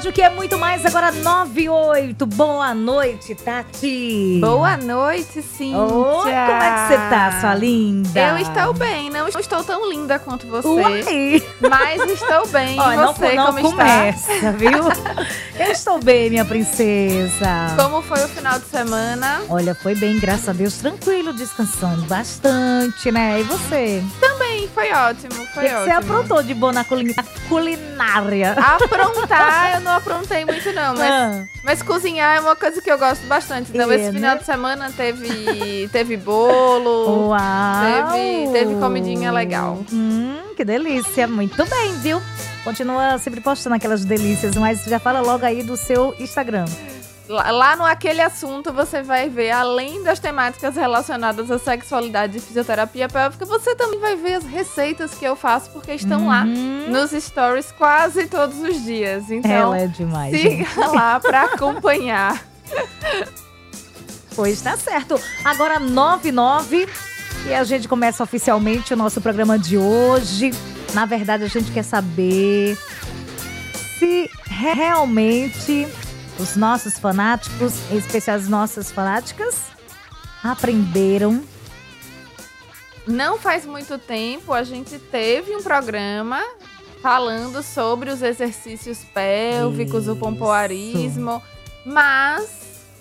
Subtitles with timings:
[0.00, 2.24] Rádio que é muito mais agora 98.
[2.24, 4.38] Boa noite, Tati.
[4.40, 5.78] Boa noite, Cíntia.
[5.78, 8.18] Oi, como é que você tá, sua linda?
[8.18, 10.66] Eu estou bem, não estou tão linda quanto você.
[10.66, 11.42] Uai.
[11.60, 12.76] Mas estou bem.
[12.80, 14.52] Ó, e você, não, não como começa, está?
[14.52, 14.70] viu?
[15.60, 17.74] Eu estou bem, minha princesa.
[17.76, 19.42] Como foi o final de semana?
[19.50, 23.40] Olha, foi bem, graças a Deus, tranquilo, descansando bastante, né?
[23.40, 24.02] E você?
[24.18, 25.84] Também, foi ótimo, foi que ótimo.
[25.84, 26.84] Você aprontou de boa na
[27.48, 28.52] culinária?
[28.52, 31.44] Aprontar, eu não aprontei muito não, mas, ah.
[31.62, 33.70] mas cozinhar é uma coisa que eu gosto bastante.
[33.72, 34.40] Então, é, esse final né?
[34.40, 38.12] de semana teve, teve bolo, Uau.
[38.12, 39.78] Teve, teve comidinha legal.
[39.92, 42.20] Hum, que delícia, muito bem, viu?
[42.64, 46.66] Continua sempre postando aquelas delícias, mas já fala logo aí do seu Instagram.
[47.30, 53.08] Lá no Aquele Assunto você vai ver, além das temáticas relacionadas à sexualidade e fisioterapia
[53.08, 56.26] pélvica, você também vai ver as receitas que eu faço, porque estão uhum.
[56.26, 59.30] lá nos stories quase todos os dias.
[59.30, 60.36] Então, Ela é demais.
[60.36, 60.78] Siga gente.
[60.92, 62.44] lá para acompanhar.
[64.34, 65.20] Pois tá certo.
[65.44, 66.88] Agora 99
[67.46, 70.50] e a gente começa oficialmente o nosso programa de hoje.
[70.92, 72.76] Na verdade, a gente quer saber
[74.00, 75.86] se realmente
[76.40, 79.66] os nossos fanáticos, em especial as nossas fanáticas,
[80.42, 81.42] aprenderam.
[83.06, 86.40] Não faz muito tempo a gente teve um programa
[87.02, 90.12] falando sobre os exercícios pélvicos, Isso.
[90.12, 91.42] o pompoarismo,
[91.84, 92.48] mas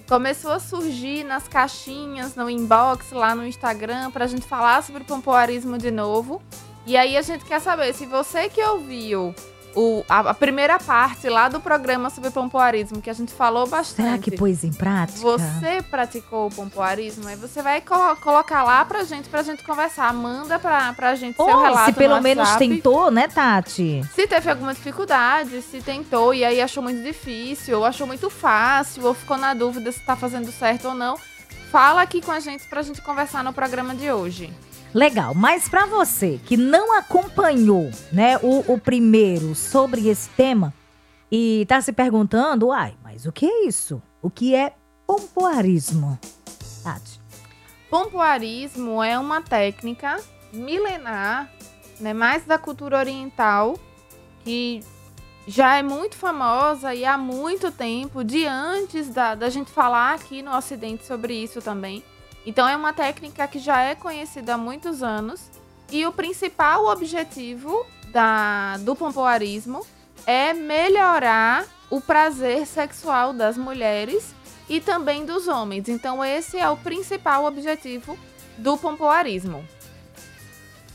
[0.07, 5.03] começou a surgir nas caixinhas, no inbox, lá no Instagram, para a gente falar sobre
[5.03, 6.41] o pompoarismo de novo.
[6.85, 9.35] E aí a gente quer saber se você que ouviu
[9.75, 14.07] o, a, a, primeira parte lá do programa sobre pompoarismo, que a gente falou bastante.
[14.07, 15.19] Será que pôs em prática?
[15.19, 17.28] Você praticou o pompoarismo?
[17.28, 20.13] Aí você vai co colocar lá pra gente, pra gente conversar.
[20.13, 24.02] Manda pra, pra gente Ou seu relato se pelo menos tentou, né, Tati?
[24.13, 29.06] Se teve alguma dificuldade, se tentou e aí achou muito difícil, ou achou muito fácil,
[29.06, 31.16] ou ficou na dúvida se tá fazendo certo ou não,
[31.72, 34.52] fala aqui com a gente pra gente conversar no programa de hoje.
[34.94, 40.73] Legal, mas para você que não acompanhou, né, o, o primeiro sobre esse tema
[41.31, 44.01] e tá se perguntando, uai, mas o que é isso?
[44.19, 44.73] O que é
[45.05, 46.19] pompoarismo?
[46.83, 47.22] Tati.
[47.88, 50.19] Pompoarismo é uma técnica
[50.51, 51.51] milenar,
[51.99, 53.78] né, mais da cultura oriental,
[54.44, 54.79] que
[55.47, 60.41] já é muito famosa e há muito tempo, de antes da, da gente falar aqui
[60.41, 62.03] no Ocidente sobre isso também.
[62.45, 65.41] Então é uma técnica que já é conhecida há muitos anos
[65.91, 69.85] e o principal objetivo da, do pompoarismo
[70.25, 74.33] é melhorar o prazer sexual das mulheres
[74.69, 75.89] e também dos homens.
[75.89, 78.17] Então esse é o principal objetivo
[78.57, 79.66] do pompoarismo.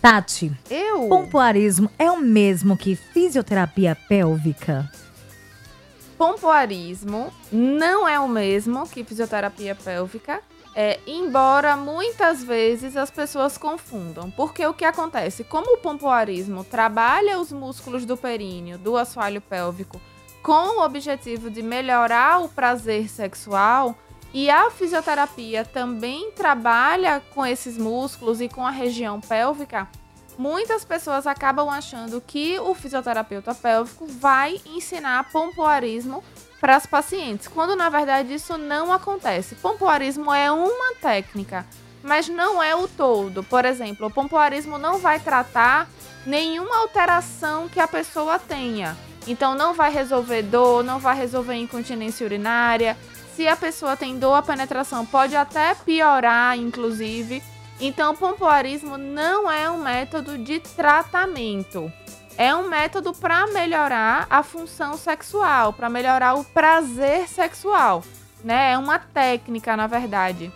[0.01, 4.91] Tati, eu pompoarismo é o mesmo que fisioterapia pélvica?
[6.19, 10.43] Pompoarismo não é o mesmo que fisioterapia pélvica.
[10.77, 15.45] É, embora muitas vezes as pessoas confundam, porque o que acontece?
[15.45, 20.01] Como o pompoarismo trabalha os músculos do períneo, do assoalho pélvico,
[20.43, 23.97] com o objetivo de melhorar o prazer sexual,
[24.33, 29.89] e a fisioterapia também trabalha com esses músculos e com a região pélvica,
[30.37, 36.23] muitas pessoas acabam achando que o fisioterapeuta pélvico vai ensinar pompoarismo
[36.65, 39.55] para as pacientes, quando na verdade isso não acontece.
[39.57, 41.67] Pompoarismo é uma técnica,
[42.03, 43.45] mas não é o todo.
[43.45, 45.87] Por exemplo, o pompoarismo não vai tratar
[46.25, 48.97] nenhuma alteração que a pessoa tenha.
[49.27, 52.97] Então não vai resolver dor, não vai resolver incontinência urinária.
[53.37, 57.43] Se a pessoa tem dor à penetração, pode até piorar, inclusive.
[57.79, 61.93] Então, o pompoarismo não é um método de tratamento
[62.37, 68.03] é um método para melhorar a função sexual, para melhorar o prazer sexual,
[68.43, 68.73] né?
[68.73, 70.53] É uma técnica, na verdade.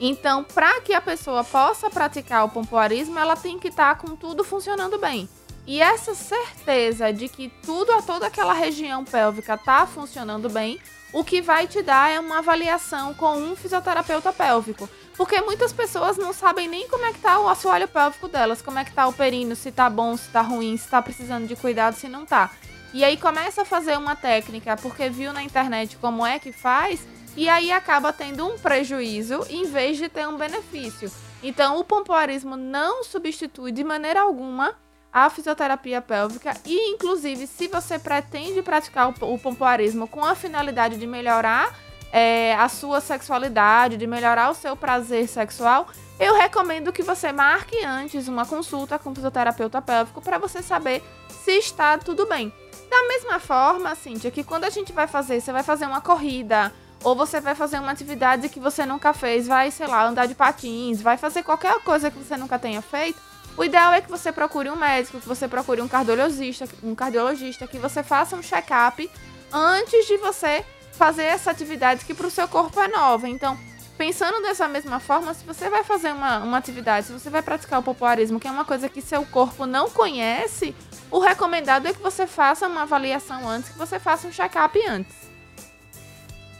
[0.00, 4.14] Então, para que a pessoa possa praticar o pompoarismo, ela tem que estar tá com
[4.14, 5.28] tudo funcionando bem.
[5.66, 10.78] E essa certeza de que tudo a toda aquela região pélvica está funcionando bem,
[11.12, 16.18] o que vai te dar é uma avaliação com um fisioterapeuta pélvico Porque muitas pessoas
[16.18, 19.06] não sabem nem como é que tá o assoalho pélvico delas, como é que tá
[19.06, 22.26] o períneo, se tá bom, se tá ruim, se tá precisando de cuidado, se não
[22.26, 22.50] tá.
[22.92, 27.06] E aí começa a fazer uma técnica porque viu na internet como é que faz,
[27.36, 31.10] e aí acaba tendo um prejuízo em vez de ter um benefício.
[31.42, 34.74] Então, o pompoarismo não substitui de maneira alguma
[35.12, 41.06] a fisioterapia pélvica e, inclusive, se você pretende praticar o pompoarismo com a finalidade de
[41.06, 41.74] melhorar
[42.16, 45.86] é, a sua sexualidade, de melhorar o seu prazer sexual,
[46.18, 51.04] eu recomendo que você marque antes uma consulta com o fisioterapeuta pélvico para você saber
[51.44, 52.50] se está tudo bem.
[52.88, 56.72] Da mesma forma, Cíntia, que quando a gente vai fazer, você vai fazer uma corrida,
[57.04, 60.34] ou você vai fazer uma atividade que você nunca fez, vai, sei lá, andar de
[60.34, 63.20] patins, vai fazer qualquer coisa que você nunca tenha feito,
[63.58, 67.66] o ideal é que você procure um médico, que você procure um cardiologista, um cardiologista,
[67.66, 69.10] que você faça um check-up
[69.52, 70.64] antes de você
[70.96, 73.28] fazer essa atividade que para o seu corpo é nova.
[73.28, 73.56] Então,
[73.96, 77.80] pensando dessa mesma forma, se você vai fazer uma, uma atividade, se você vai praticar
[77.80, 80.74] o popularismo, que é uma coisa que seu corpo não conhece,
[81.10, 85.14] o recomendado é que você faça uma avaliação antes, que você faça um check-up antes.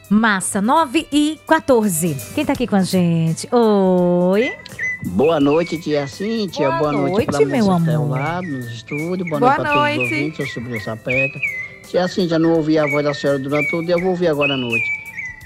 [0.08, 2.16] Massa, 9 e 14.
[2.34, 3.48] Quem tá aqui com a gente?
[3.52, 4.56] Oi.
[5.04, 6.68] Boa noite, tia Cíntia.
[6.70, 8.10] Boa, Boa noite, noite para meu amor.
[8.10, 9.28] lá nos estúdios.
[9.28, 9.96] Boa, Boa noite para noite.
[9.96, 10.38] todos os ouvintes.
[10.38, 11.38] Eu sou o Sapeca.
[11.88, 14.54] Tia Cíntia, não ouvi a voz da senhora durante todo dia, eu vou ouvir agora
[14.54, 14.84] à noite.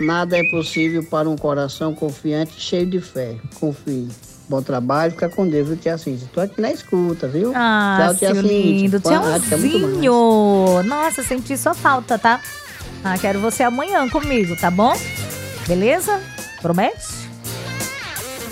[0.00, 3.36] Nada é possível para um coração confiante e cheio de fé.
[3.58, 4.08] Confie.
[4.48, 6.28] Bom trabalho, fica com Deus, viu, tia Cíntia?
[6.32, 7.52] Tô aqui na escuta, viu?
[7.54, 9.00] Ah, Tchau, tia lindo.
[9.04, 9.38] Noite, é.
[9.48, 10.82] Tchauzinho.
[10.84, 12.40] Nossa, senti sua falta, tá?
[13.04, 14.92] Ah, quero você amanhã comigo, tá bom?
[15.68, 16.20] Beleza?
[16.60, 17.20] Promete?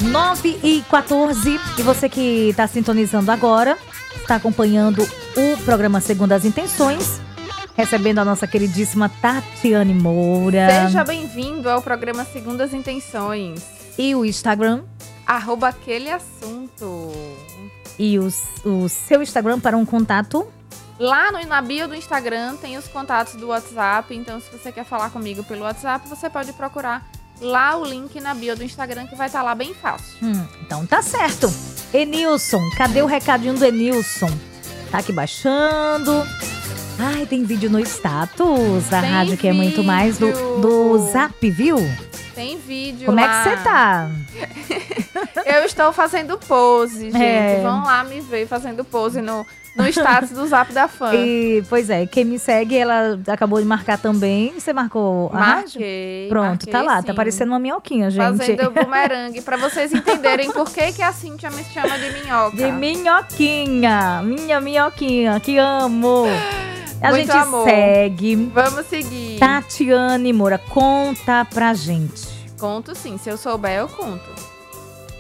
[0.02, 1.58] 9 e 14.
[1.79, 3.76] E você que está sintonizando agora,
[4.20, 5.02] está acompanhando
[5.37, 7.20] o programa Segundo as Intenções,
[7.79, 10.87] recebendo a nossa queridíssima Tatiane Moura.
[10.87, 13.63] Seja bem-vindo ao programa Segundas Intenções.
[13.97, 14.83] E o Instagram
[15.25, 17.13] Arroba aquele assunto.
[17.97, 18.29] e o,
[18.65, 20.49] o seu Instagram para um contato.
[20.99, 24.85] Lá no, na bio do Instagram tem os contatos do WhatsApp, então se você quer
[24.85, 27.09] falar comigo pelo WhatsApp, você pode procurar
[27.41, 30.17] lá o link na bio do Instagram que vai estar lá bem fácil.
[30.21, 31.49] Hum, então tá certo.
[31.95, 34.31] Enilson, cadê o recadinho do Enilson?
[34.91, 36.27] Tá aqui baixando.
[36.99, 41.49] Ai, tem vídeo no status da Tem rádio que é muito mais do, do Zap,
[41.50, 41.77] viu?
[42.35, 43.43] Tem vídeo Como é lá.
[43.43, 44.11] que você tá?
[45.47, 47.23] Eu estou fazendo pose, gente.
[47.23, 47.61] É.
[47.62, 49.47] Vão lá me ver fazendo pose no,
[49.79, 51.15] no status do Zap da Fã.
[51.15, 54.53] E, pois é, quem me segue, ela acabou de marcar também.
[54.59, 55.81] Você marcou a rádio?
[55.81, 56.27] Marquei.
[56.29, 57.01] Pronto, marquei tá lá.
[57.01, 57.07] sim.
[57.07, 58.37] Tá parecendo uma minhoquinha, gente.
[58.37, 62.57] Fazendo bumerangue, pra vocês entenderem por que, que a Cintia me chama de minhoca.
[62.57, 64.23] De minhoquinha.
[64.23, 66.25] Minha minhoquinha, que amo.
[67.01, 67.65] A Muito gente amor.
[67.65, 68.35] segue.
[68.53, 69.39] Vamos seguir.
[69.39, 72.27] Tatiane Moura, conta pra gente.
[72.59, 74.29] Conto sim, se eu souber, eu conto.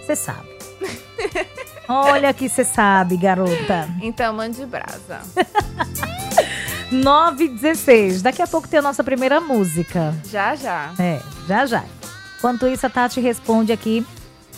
[0.04, 0.48] Você sabe.
[1.88, 3.88] Olha que você sabe, garota.
[4.02, 5.20] Então, mande brasa.
[6.92, 8.22] 9 e 16.
[8.22, 10.14] Daqui a pouco tem a nossa primeira música.
[10.30, 10.92] Já, já.
[10.98, 11.84] É, já já.
[12.38, 14.06] Enquanto isso, a Tati responde aqui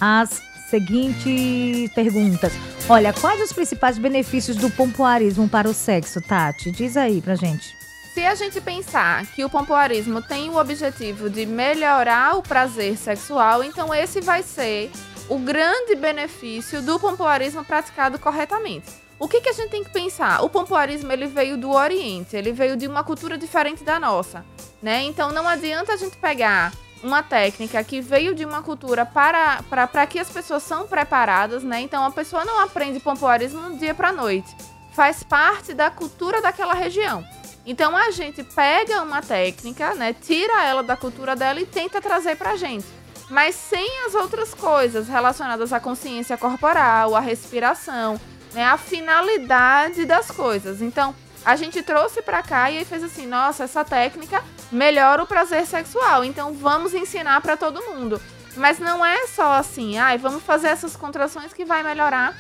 [0.00, 2.52] as seguintes perguntas.
[2.88, 6.70] Olha, quais os principais benefícios do pompoarismo para o sexo, Tati?
[6.70, 7.80] Diz aí pra gente.
[8.14, 13.62] Se a gente pensar que o pompoarismo tem o objetivo de melhorar o prazer sexual,
[13.62, 14.90] então esse vai ser
[15.30, 18.90] o grande benefício do pompoarismo praticado corretamente.
[19.16, 20.42] O que, que a gente tem que pensar?
[20.42, 24.44] O pompoarismo ele veio do Oriente, ele veio de uma cultura diferente da nossa,
[24.82, 25.02] né?
[25.04, 29.87] Então não adianta a gente pegar uma técnica que veio de uma cultura para, para,
[29.87, 31.80] para que as pessoas são preparadas, né?
[31.80, 34.52] Então a pessoa não aprende pompoarismo do dia para noite.
[34.94, 37.25] Faz parte da cultura daquela região.
[37.64, 42.37] Então a gente pega uma técnica, né, tira ela da cultura dela e tenta trazer
[42.37, 42.87] pra gente.
[43.30, 48.20] Mas sem as outras coisas relacionadas à consciência corporal, à respiração,
[48.52, 50.82] né, à finalidade das coisas.
[50.82, 55.26] Então, a gente trouxe pra cá e aí fez assim, nossa, essa técnica melhora o
[55.26, 56.25] prazer sexual.
[56.25, 58.20] Então, vamos ensinar pra todo mundo.
[58.56, 62.37] Mas não é só assim, ai, vamos fazer essas contrações que vai melhorar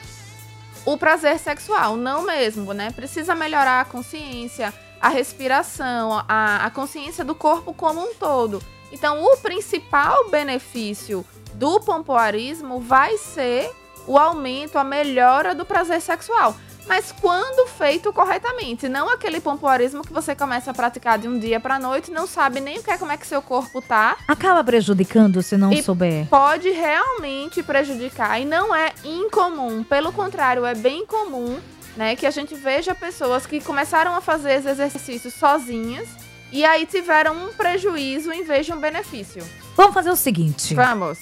[0.84, 2.90] o prazer sexual, não mesmo, né?
[2.90, 8.60] Precisa melhorar a consciência, a respiração, a, a consciência do corpo como um todo.
[8.92, 13.70] Então, o principal benefício do pompoarismo vai ser
[14.06, 16.54] o aumento, a melhora do prazer sexual.
[16.86, 21.60] Mas quando feito corretamente, não aquele pompoarismo que você começa a praticar de um dia
[21.60, 24.64] para noite, não sabe nem o que é, como é que seu corpo tá, Acaba
[24.64, 26.26] prejudicando se não souber.
[26.28, 29.84] pode realmente prejudicar e não é incomum.
[29.84, 31.60] Pelo contrário, é bem comum,
[31.96, 36.08] né, que a gente veja pessoas que começaram a fazer esses exercícios sozinhas
[36.52, 39.44] e aí tiveram um prejuízo em vez de um benefício.
[39.76, 40.74] Vamos fazer o seguinte.
[40.74, 41.18] Vamos.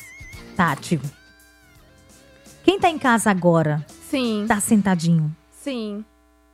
[0.57, 1.01] Tati,
[2.65, 6.05] quem tá em casa agora, Sim, tá sentadinho, sim.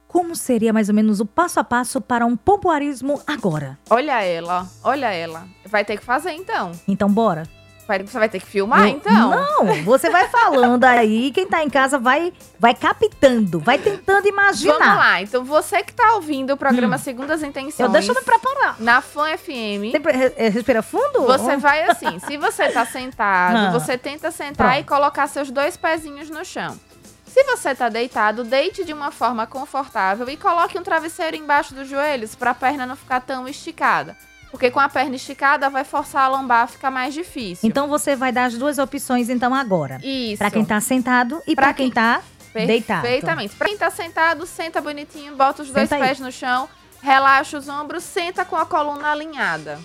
[0.07, 3.79] como seria mais ou menos o passo a passo para um pompoarismo agora?
[3.89, 5.49] Olha ela, olha ela.
[5.67, 6.73] Vai ter que fazer então.
[6.87, 7.49] Então, bora?
[7.87, 9.31] Você vai ter que filmar então?
[9.31, 14.79] Não, você vai falando aí, quem tá em casa vai, vai captando, vai tentando imaginar.
[14.79, 15.23] Vamos lá.
[15.23, 18.77] Então você que tá ouvindo o programa Segundas Intenções Eu deixa eu me preparar.
[18.81, 19.93] na Fã FM.
[19.93, 20.03] Tem,
[20.37, 21.23] é, respira fundo?
[21.27, 23.71] Você vai assim, se você tá sentado, Ah.
[23.71, 24.81] você tenta sentar Pronto.
[24.81, 26.79] e colocar seus dois pezinhos no chão.
[27.27, 31.89] Se você tá deitado, deite de uma forma confortável e coloque um travesseiro embaixo dos
[31.89, 34.17] joelhos para a perna não ficar tão esticada.
[34.55, 37.69] Porque com a perna esticada vai forçar a lombar a ficar mais difícil.
[37.69, 39.99] Então você vai dar as duas opções então agora.
[40.01, 40.39] Isso.
[40.39, 42.23] Pra quem tá sentado e Pra quem quem- tá
[42.55, 43.03] deitado.
[43.03, 43.57] Perfeitamente.
[43.57, 46.09] Pra quem tá sentado, senta bonitinho, bota os dois Senta aí.
[46.09, 46.69] pés no chão,
[47.03, 49.77] relaxa os ombros, senta com a coluna alinhada.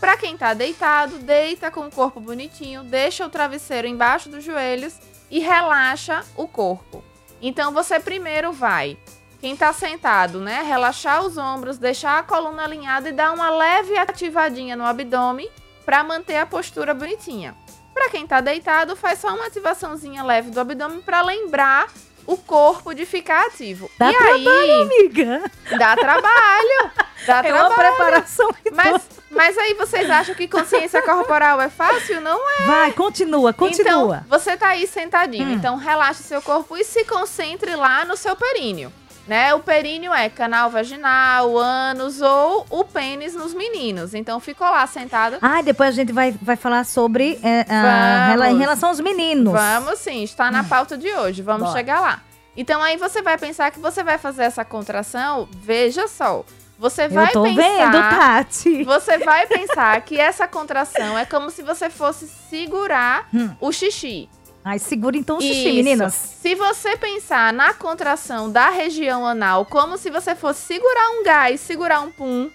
[0.00, 4.94] Pra quem tá deitado, deita com o corpo bonitinho, deixa o travesseiro embaixo dos joelhos
[5.30, 7.04] e relaxa o corpo.
[7.42, 8.96] Então você primeiro vai,
[9.40, 13.96] quem tá sentado, né, relaxar os ombros, deixar a coluna alinhada e dar uma leve
[13.98, 15.48] ativadinha no abdômen
[15.84, 17.54] pra manter a postura bonitinha.
[17.94, 21.86] Pra quem tá deitado, faz só uma ativaçãozinha leve do abdômen pra lembrar
[22.26, 23.90] o corpo de ficar ativo.
[23.98, 26.90] Dá e aí, Amiga, dá trabalho.
[27.26, 27.74] Dá é uma trabalho.
[27.74, 28.50] preparação.
[28.64, 32.20] e Mas, mas aí vocês acham que consciência corporal é fácil?
[32.20, 32.66] Não é.
[32.66, 34.24] Vai, continua, continua.
[34.26, 35.46] Então, você tá aí sentadinho.
[35.48, 35.52] Hum.
[35.52, 38.92] Então, relaxe seu corpo e se concentre lá no seu períneo.
[39.26, 39.52] Né?
[39.54, 44.14] O períneo é canal vaginal, ânus ou o pênis nos meninos.
[44.14, 45.38] Então, ficou lá sentado.
[45.42, 48.52] Ah, depois a gente vai, vai falar sobre é, a- Vamos.
[48.52, 49.52] em relação aos meninos.
[49.52, 51.42] Vamos sim, está na pauta de hoje.
[51.42, 51.76] Vamos Bora.
[51.76, 52.20] chegar lá.
[52.56, 55.48] Então aí você vai pensar que você vai fazer essa contração.
[55.52, 56.44] Veja só.
[56.78, 57.62] Você vai Eu tô pensar.
[57.62, 58.84] vendo, Tati.
[58.84, 63.50] Você vai pensar que essa contração é como se você fosse segurar Hum.
[63.60, 64.28] o xixi.
[64.68, 65.74] Ai, segura então o xixi, Isso.
[65.76, 66.12] meninas.
[66.14, 71.60] Se você pensar na contração da região anal como se você fosse segurar um gás,
[71.60, 72.50] segurar um pum,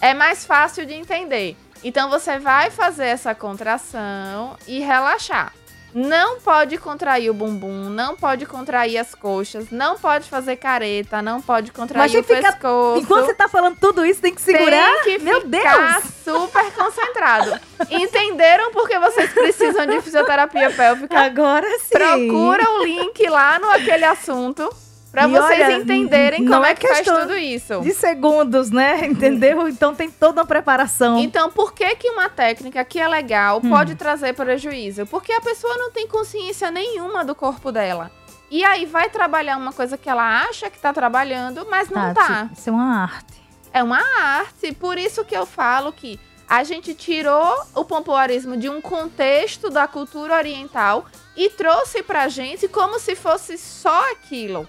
[0.00, 1.58] é mais fácil de entender.
[1.84, 5.52] Então você vai fazer essa contração e relaxar.
[5.94, 11.40] Não pode contrair o bumbum, não pode contrair as coxas, não pode fazer careta, não
[11.42, 13.00] pode contrair Mas o fica- pescoço.
[13.02, 15.02] Enquanto você tá falando tudo isso, tem que segurar.
[15.02, 16.04] Tem que Meu ficar Deus!
[16.24, 17.58] super concentrado.
[17.90, 21.18] Entenderam porque vocês precisam de fisioterapia pélvica?
[21.18, 21.90] Agora sim.
[21.90, 24.68] Procura o link lá no aquele assunto
[25.10, 27.80] pra E vocês olha, entenderem como é é que faz tudo isso.
[27.80, 29.04] De segundos, né?
[29.06, 29.68] Entendeu?
[29.68, 31.18] Então tem toda uma preparação.
[31.18, 33.68] Então, por que que uma técnica que é legal Hum.
[33.70, 35.06] pode trazer prejuízo?
[35.06, 38.10] Porque a pessoa não tem consciência nenhuma do corpo dela.
[38.50, 42.26] E aí vai trabalhar uma coisa que ela acha que tá trabalhando, mas não Tati,
[42.26, 42.50] tá.
[42.52, 43.40] Isso é uma arte.
[43.72, 48.68] É uma arte, por isso que eu falo que a gente tirou o pompoarismo de
[48.68, 51.04] um contexto da cultura oriental
[51.36, 54.68] e trouxe pra gente como se fosse só aquilo.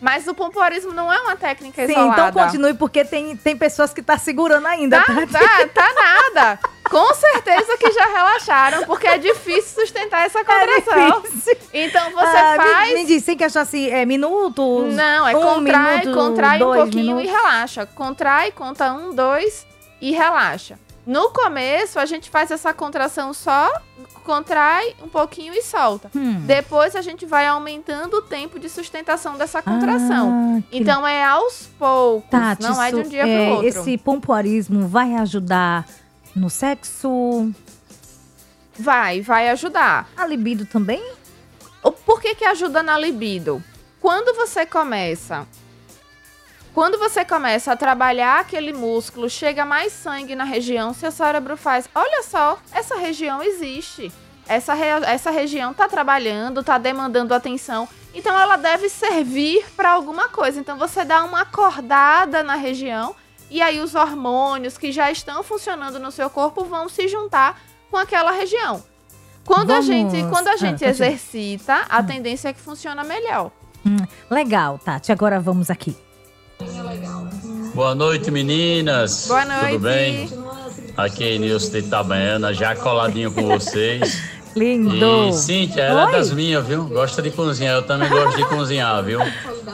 [0.00, 2.28] Mas o pompoarismo não é uma técnica Sim, isolada.
[2.28, 5.32] então continue, porque tem, tem pessoas que tá segurando ainda, Tá, Tati.
[5.32, 6.58] tá, tá nada.
[6.90, 11.22] Com certeza que já relaxaram, porque é difícil sustentar essa contração.
[11.22, 11.56] difícil.
[11.72, 12.92] então você Ah, me- faz.
[12.94, 14.94] Me, diz, tem que achar assim, é minutos?
[14.94, 17.30] Não, é um contrai, minuto, contrai um pouquinho e minutos.
[17.30, 17.86] relaxa.
[17.86, 19.66] Contrai, conta um, dois
[20.00, 20.78] e relaxa.
[21.06, 23.70] No começo, a gente faz essa contração só,
[24.24, 26.10] contrai um pouquinho e solta.
[26.16, 26.40] Hum.
[26.44, 30.56] Depois a gente vai aumentando o tempo de sustentação dessa contração.
[30.58, 33.68] Ah, que então é aos poucos, Tati, não é de um dia é, pro outro.
[33.68, 35.86] Esse pompoarismo vai ajudar
[36.34, 37.52] no sexo,
[38.78, 40.08] Vai, vai ajudar.
[40.16, 41.02] a libido também?
[41.82, 43.62] O- Por que que ajuda na libido?
[44.00, 45.46] Quando você começa
[46.76, 51.88] quando você começa a trabalhar aquele músculo, chega mais sangue na região, seu cérebro faz,
[51.94, 54.12] olha só, essa região existe.
[54.46, 60.28] Essa, re- essa região tá trabalhando, tá demandando atenção, então ela deve servir para alguma
[60.28, 60.60] coisa.
[60.60, 63.16] Então você dá uma acordada na região
[63.50, 67.58] e aí os hormônios que já estão funcionando no seu corpo vão se juntar
[67.90, 68.84] com aquela região.
[69.46, 70.90] Quando a Vamos- gente, quando a Ah, gente continua.
[70.90, 73.50] exercita, a tendência é que funciona melhor.
[74.28, 75.10] Legal, Tati.
[75.10, 75.96] Agora vamos aqui.
[77.74, 79.26] Boa noite, meninas.
[79.28, 79.72] Boa noite.
[79.72, 80.30] Tudo bem?
[80.96, 84.22] Aqui é Nilson de Itabaiana, já coladinho com vocês.
[84.56, 85.28] Lindo.
[85.28, 86.12] E Cíntia, ela é Oi.
[86.12, 86.84] das minhas, viu?
[86.86, 89.18] Gosta de cozinhar, eu também gosto de cozinhar, viu?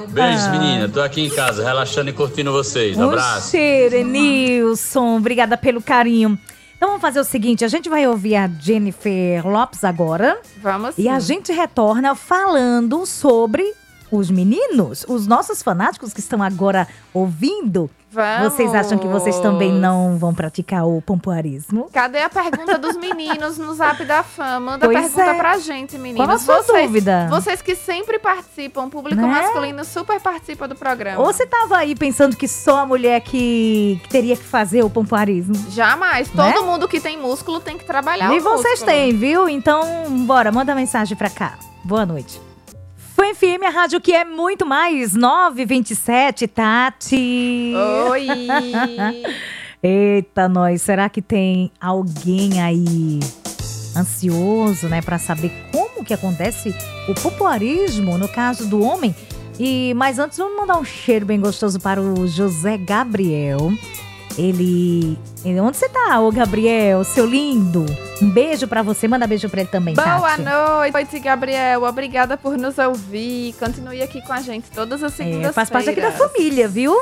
[0.08, 0.50] Beijos, Ah.
[0.50, 0.88] menina.
[0.88, 2.96] Tô aqui em casa, relaxando e curtindo vocês.
[2.98, 3.52] Um Abraço.
[3.52, 5.18] cheiro, Enilson.
[5.18, 6.36] Obrigada pelo carinho.
[6.76, 11.08] Então vamos fazer o seguinte: a gente vai ouvir a Jennifer Lopes agora Vamos e
[11.08, 11.34] a sim.
[11.34, 13.62] gente retorna falando sobre
[14.12, 18.52] os meninos, os nossos fanáticos que estão agora ouvindo, Vamos.
[18.52, 21.88] vocês acham que vocês também não vão praticar o pompoarismo?
[21.90, 24.60] Cadê a pergunta dos meninos no Zap da Fã?
[24.60, 25.34] Manda Pois pergunta é.
[25.38, 26.26] pra gente, meninos.
[26.26, 27.26] Qual a sua vocês, dúvida?
[27.30, 29.26] Vocês que sempre participam, o público Né?
[29.26, 31.18] masculino super participa do programa.
[31.18, 34.90] Ou você tava aí pensando que só a mulher que, que teria que fazer o
[34.90, 35.54] pompoarismo?
[35.70, 36.30] Jamais.
[36.34, 36.52] Né?
[36.52, 39.48] Todo mundo que tem músculo tem que trabalhar E vocês têm, viu?
[39.48, 39.82] Então,
[40.26, 41.54] bora, manda mensagem pra cá.
[41.82, 42.51] Boa noite.
[43.22, 45.14] Foi FM, a rádio que é muito mais.
[45.14, 47.72] 927, Tati.
[48.10, 48.26] Oi!
[49.80, 53.20] Eita, nós, será que tem alguém aí
[53.96, 56.74] ansioso, né, pra saber como que acontece
[57.08, 59.14] o popularismo no caso do homem?
[59.56, 63.72] E mas antes vamos mandar um cheiro bem gostoso para o José Gabriel.
[64.36, 67.86] Ele, ele- onde você tá, ô Gabriel, seu lindo?
[68.22, 70.42] Um beijo pra você, manda beijo pra ele também, Boa Tati.
[70.42, 71.82] noite, Gabriel.
[71.82, 73.52] Obrigada por nos ouvir.
[73.58, 75.50] Continue aqui com a gente todas as segundas-feiras.
[75.50, 76.94] É, faz parte aqui da família, viu?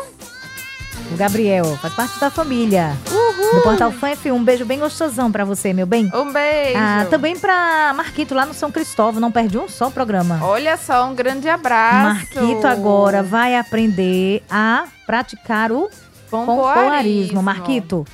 [1.12, 2.96] O Gabriel, faz parte da família.
[3.10, 3.54] Uhul.
[3.54, 6.10] Do Portal F1, um beijo bem gostosão pra você, meu bem.
[6.14, 6.78] Um beijo.
[6.78, 10.38] Ah, também pra Marquito lá no São Cristóvão, não perde um só programa.
[10.42, 12.14] Olha só, um grande abraço.
[12.14, 15.90] Marquito agora vai aprender a praticar o
[16.30, 17.42] pompoarismo.
[17.42, 18.06] Marquito,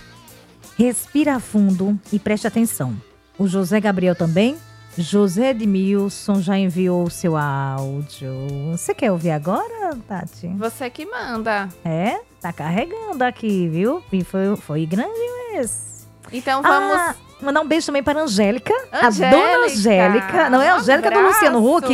[0.76, 2.96] respira fundo e preste atenção.
[3.38, 4.56] O José Gabriel também.
[4.98, 8.30] José Edmilson já enviou o seu áudio.
[8.72, 10.48] Você quer ouvir agora, Tati?
[10.56, 11.68] Você que manda.
[11.84, 14.02] É, tá carregando aqui, viu?
[14.10, 15.10] E foi, foi grande
[15.54, 16.06] esse.
[16.32, 16.96] Então vamos.
[16.96, 18.72] Ah, mandar um beijo também para a Angélica.
[18.90, 19.26] Angélica.
[19.26, 20.50] A dona Angélica.
[20.50, 21.88] Não é a Um Angélica do Luciano Huck?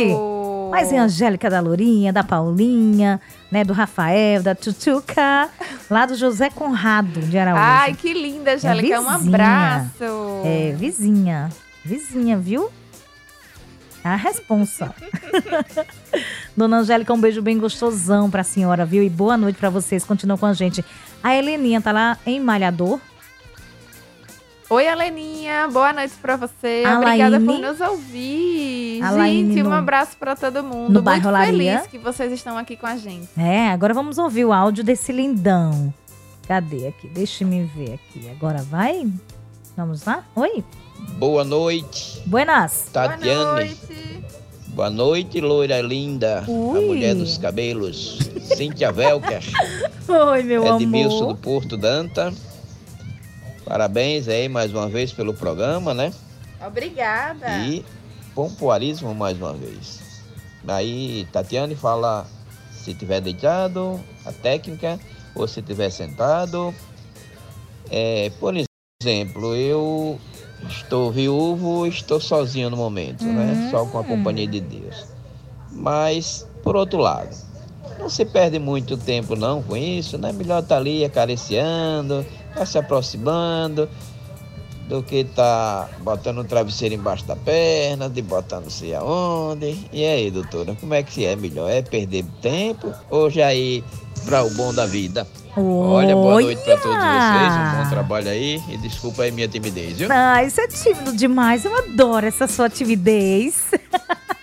[0.73, 3.63] Mas é a Angélica da Lourinha, da Paulinha, né?
[3.63, 5.49] Do Rafael, da Tutuca,
[5.89, 7.61] lá do José Conrado de Araújo.
[7.63, 8.99] Ai, que linda, Angélica.
[8.99, 9.35] um vizinha.
[9.35, 10.41] abraço.
[10.43, 11.49] É, vizinha.
[11.85, 12.71] Vizinha, viu?
[14.03, 14.93] A responsa.
[16.57, 19.03] Dona Angélica, um beijo bem gostosão pra senhora, viu?
[19.03, 20.03] E boa noite pra vocês.
[20.03, 20.83] Continuam com a gente.
[21.23, 22.99] A Heleninha tá lá em Malhador.
[24.73, 25.67] Oi, Aleninha.
[25.71, 26.81] Boa noite pra você.
[26.83, 29.01] A Obrigada por nos ouvir.
[29.03, 30.87] A gente, Laine um no- abraço pra todo mundo.
[30.87, 33.29] no Muito bairro feliz que vocês estão aqui com a gente.
[33.37, 35.93] É, agora vamos ouvir o áudio desse lindão.
[36.47, 37.07] Cadê aqui?
[37.07, 38.27] Deixa me ver aqui.
[38.31, 39.07] Agora vai?
[39.77, 40.23] Vamos lá?
[40.35, 40.63] Oi?
[41.19, 42.89] Boa noite, Buenas.
[42.91, 43.43] Boa Tatiane.
[43.43, 44.23] noite.
[44.69, 46.43] Boa noite, loira linda.
[46.47, 46.79] Ui.
[46.79, 48.17] A mulher dos cabelos.
[48.41, 49.43] Cíntia Velker.
[50.31, 51.37] Oi, meu Edmilson do amor.
[51.37, 52.33] Porto Danta.
[53.65, 56.13] Parabéns aí mais uma vez pelo programa, né?
[56.65, 57.49] Obrigada.
[57.59, 57.85] E
[58.33, 60.01] pompoarismo mais uma vez.
[60.67, 62.25] Aí, Tatiane fala
[62.71, 64.99] se tiver deitado, a técnica,
[65.35, 66.73] ou se tiver sentado.
[67.89, 68.53] É, por
[69.01, 70.19] exemplo, eu
[70.67, 73.69] estou viúvo, estou sozinho no momento, né?
[73.71, 75.05] Só com a companhia de Deus.
[75.71, 77.35] Mas, por outro lado,
[77.99, 80.31] não se perde muito tempo não com isso, né?
[80.31, 83.89] Melhor estar ali acariciando, tá se aproximando,
[84.87, 89.77] do que tá botando um travesseiro embaixo da perna, de botar não sei aonde.
[89.91, 91.69] E aí, doutora, como é que é melhor?
[91.69, 93.83] É perder tempo ou já ir
[94.25, 95.27] para o bom da vida?
[95.55, 99.99] Olha, boa noite para todos vocês, um bom trabalho aí e desculpa aí minha timidez,
[99.99, 100.09] viu?
[100.11, 101.63] Ah, isso é tímido demais.
[101.63, 103.71] Eu adoro essa sua timidez.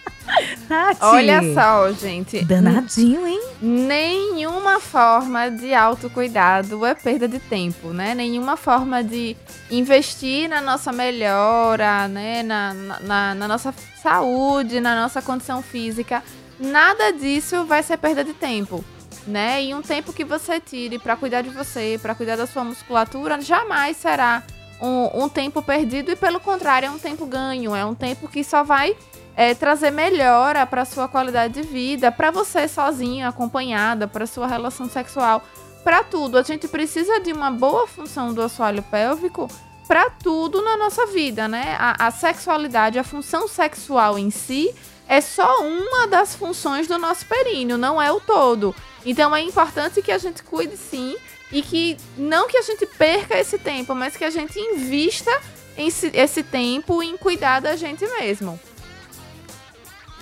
[1.00, 2.44] Olha só, gente.
[2.44, 3.40] Danadinho, hein?
[3.61, 8.14] Nenhuma forma de autocuidado é perda de tempo, né?
[8.14, 9.37] Nenhuma forma de
[9.70, 12.42] investir na nossa melhora, né?
[12.42, 16.22] Na, na, na nossa saúde, na nossa condição física.
[16.59, 18.85] Nada disso vai ser perda de tempo,
[19.26, 19.64] né?
[19.64, 23.40] E um tempo que você tire para cuidar de você, para cuidar da sua musculatura,
[23.40, 24.42] jamais será
[24.81, 27.74] um, um tempo perdido e, pelo contrário, é um tempo ganho.
[27.74, 28.96] É um tempo que só vai
[29.40, 34.87] é, trazer melhora para sua qualidade de vida, para você sozinha, acompanhada, para sua relação
[34.87, 35.42] sexual,
[35.83, 36.37] para tudo.
[36.37, 39.48] A gente precisa de uma boa função do assoalho pélvico
[39.88, 41.74] para tudo na nossa vida, né?
[41.81, 44.74] A, a sexualidade, a função sexual em si
[45.09, 48.76] é só uma das funções do nosso períneo, não é o todo.
[49.07, 51.16] Então é importante que a gente cuide sim
[51.50, 55.33] e que não que a gente perca esse tempo, mas que a gente invista
[55.79, 58.61] esse, esse tempo em cuidar da gente mesmo.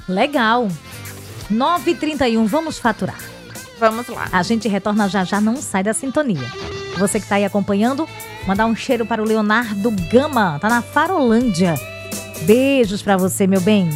[0.09, 0.69] Legal.
[1.53, 3.19] 9h31, vamos faturar.
[3.79, 4.29] Vamos lá.
[4.33, 6.47] A gente retorna já já, não sai da sintonia.
[6.99, 8.09] Você que tá aí acompanhando,
[8.47, 11.75] mandar um cheiro para o Leonardo Gama, tá na Farolândia.
[12.43, 13.89] Beijos pra você, meu bem.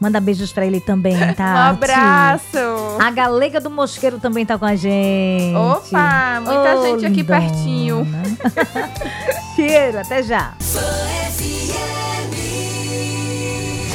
[0.00, 1.44] Manda beijos pra ele também, tá?
[1.54, 2.58] Um abraço!
[3.00, 5.54] A Galega do Mosqueiro também tá com a gente.
[5.56, 7.40] Opa, muita Ô, gente aqui lindona.
[7.40, 8.06] pertinho.
[9.56, 10.54] Cheiro, até já.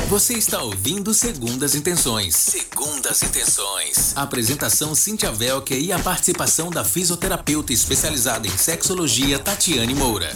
[0.09, 2.35] Você está ouvindo Segundas Intenções.
[2.35, 4.15] Segundas Intenções.
[4.15, 10.29] Apresentação Cintia Velker e a participação da fisioterapeuta especializada em sexologia Tatiane Moura.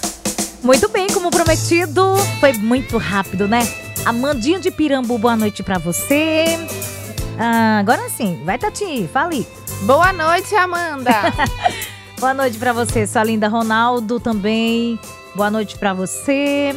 [0.63, 3.60] Muito bem, como prometido, foi muito rápido, né?
[4.06, 6.45] Amandinha de Pirambu, boa noite pra você.
[7.38, 9.45] Ah, agora sim, vai Tati, fale.
[9.84, 11.12] Boa noite, Amanda.
[12.19, 14.99] Boa noite pra você, sua linda Ronaldo também.
[15.36, 16.73] Boa noite pra você.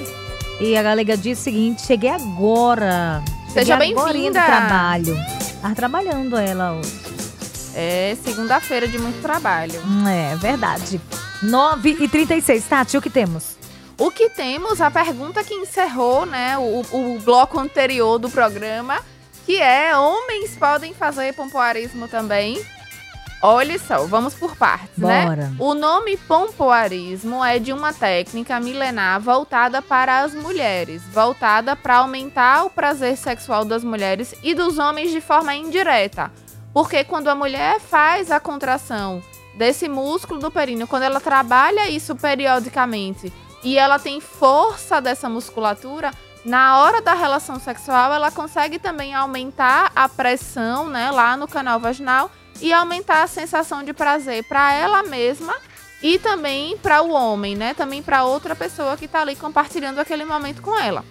[0.60, 3.22] E a galega diz o seguinte: cheguei agora.
[3.52, 4.42] Seja Cheguei do bem-vinda.
[4.42, 5.16] trabalho.
[5.60, 7.00] Tá trabalhando ela hoje.
[7.74, 9.80] é segunda-feira de muito trabalho.
[9.86, 11.00] Hum, É verdade.
[11.42, 13.56] 9 e 36 Tati, o que temos?
[13.98, 18.98] O que temos, a pergunta que encerrou né, o, o bloco anterior do programa,
[19.46, 22.62] que é: homens podem fazer pompoarismo também?
[23.42, 25.24] Olha só, vamos por partes, né?
[25.24, 25.52] Bora.
[25.58, 32.64] O nome pompoarismo é de uma técnica milenar voltada para as mulheres, voltada para aumentar
[32.64, 36.30] o prazer sexual das mulheres e dos homens de forma indireta.
[36.74, 39.22] Porque quando a mulher faz a contração
[39.54, 43.32] desse músculo do períneo, quando ela trabalha isso periodicamente
[43.64, 46.10] e ela tem força dessa musculatura,
[46.44, 51.80] na hora da relação sexual ela consegue também aumentar a pressão, né, lá no canal
[51.80, 55.54] vaginal e aumentar a sensação de prazer para ela mesma
[56.02, 57.74] e também para o homem, né?
[57.74, 61.04] Também para outra pessoa que tá ali compartilhando aquele momento com ela.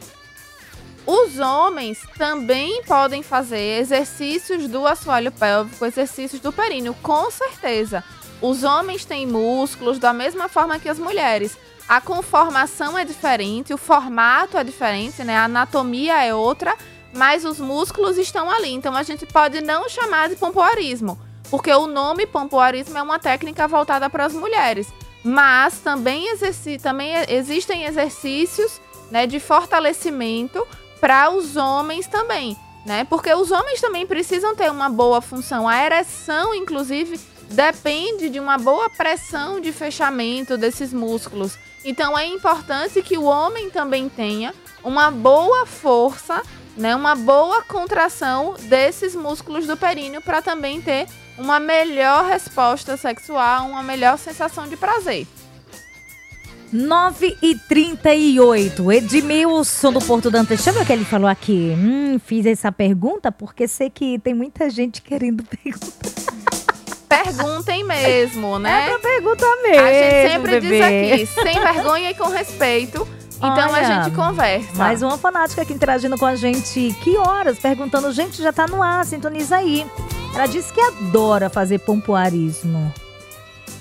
[1.06, 8.04] Os homens também podem fazer exercícios do assoalho pélvico, exercícios do períneo, com certeza.
[8.42, 11.58] Os homens têm músculos da mesma forma que as mulheres.
[11.88, 15.36] A conformação é diferente, o formato é diferente, né?
[15.36, 16.76] A anatomia é outra,
[17.12, 18.70] mas os músculos estão ali.
[18.70, 23.68] Então a gente pode não chamar de pompoarismo, porque o nome pompoarismo é uma técnica
[23.68, 24.88] voltada para as mulheres.
[25.24, 28.80] Mas também, exerci também existem exercícios
[29.12, 30.66] né, de fortalecimento
[31.00, 33.04] para os homens também, né?
[33.06, 35.68] Porque os homens também precisam ter uma boa função.
[35.68, 41.58] A ereção, inclusive, depende de uma boa pressão de fechamento desses músculos.
[41.84, 46.42] Então é importante que o homem também tenha uma boa força,
[46.78, 51.08] né, uma boa contração desses músculos do períneo para também ter
[51.39, 55.25] uma melhor resposta sexual, uma melhor sensação de prazer.
[56.71, 60.30] 9 e 38 Edmilson do Porto.
[60.30, 61.73] Deixa eu ver o que ele falou aqui.
[61.75, 66.10] Hum, fiz essa pergunta porque sei que tem muita gente querendo perguntar.
[67.08, 68.86] Perguntem mesmo, né?
[68.86, 69.84] É pra perguntar mesmo.
[69.84, 71.17] A gente sempre bebê.
[71.17, 73.08] diz aqui, sem vergonha e com respeito.
[73.38, 74.75] Então Olha, a gente conversa.
[74.75, 76.93] Mais uma fanática aqui interagindo com a gente.
[77.02, 77.58] Que horas?
[77.58, 79.88] Perguntando, gente, já tá no ar, sintoniza aí.
[80.34, 82.94] Ela disse que adora fazer pompoarismo.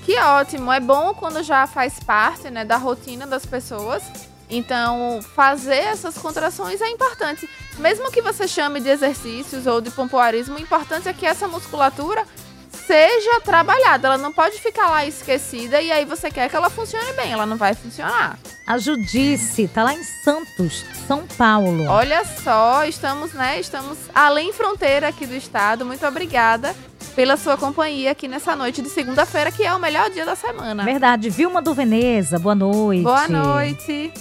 [0.04, 4.02] Que ótimo, é bom quando já faz parte, né, da rotina das pessoas.
[4.50, 7.48] Então, fazer essas contrações é importante.
[7.78, 12.26] Mesmo que você chame de exercícios ou de pompoarismo, o importante é que essa musculatura
[12.88, 14.08] seja trabalhada.
[14.08, 17.30] Ela não pode ficar lá esquecida e aí você quer que ela funcione bem.
[17.30, 18.38] Ela não vai funcionar.
[18.66, 21.84] A Judice tá lá em Santos, São Paulo.
[21.86, 23.60] Olha só, estamos, né?
[23.60, 25.84] Estamos além fronteira aqui do estado.
[25.84, 26.74] Muito obrigada
[27.14, 30.84] pela sua companhia aqui nessa noite de segunda-feira, que é o melhor dia da semana.
[30.84, 31.28] Verdade.
[31.28, 33.02] Vilma do Veneza, boa noite.
[33.02, 34.12] Boa noite.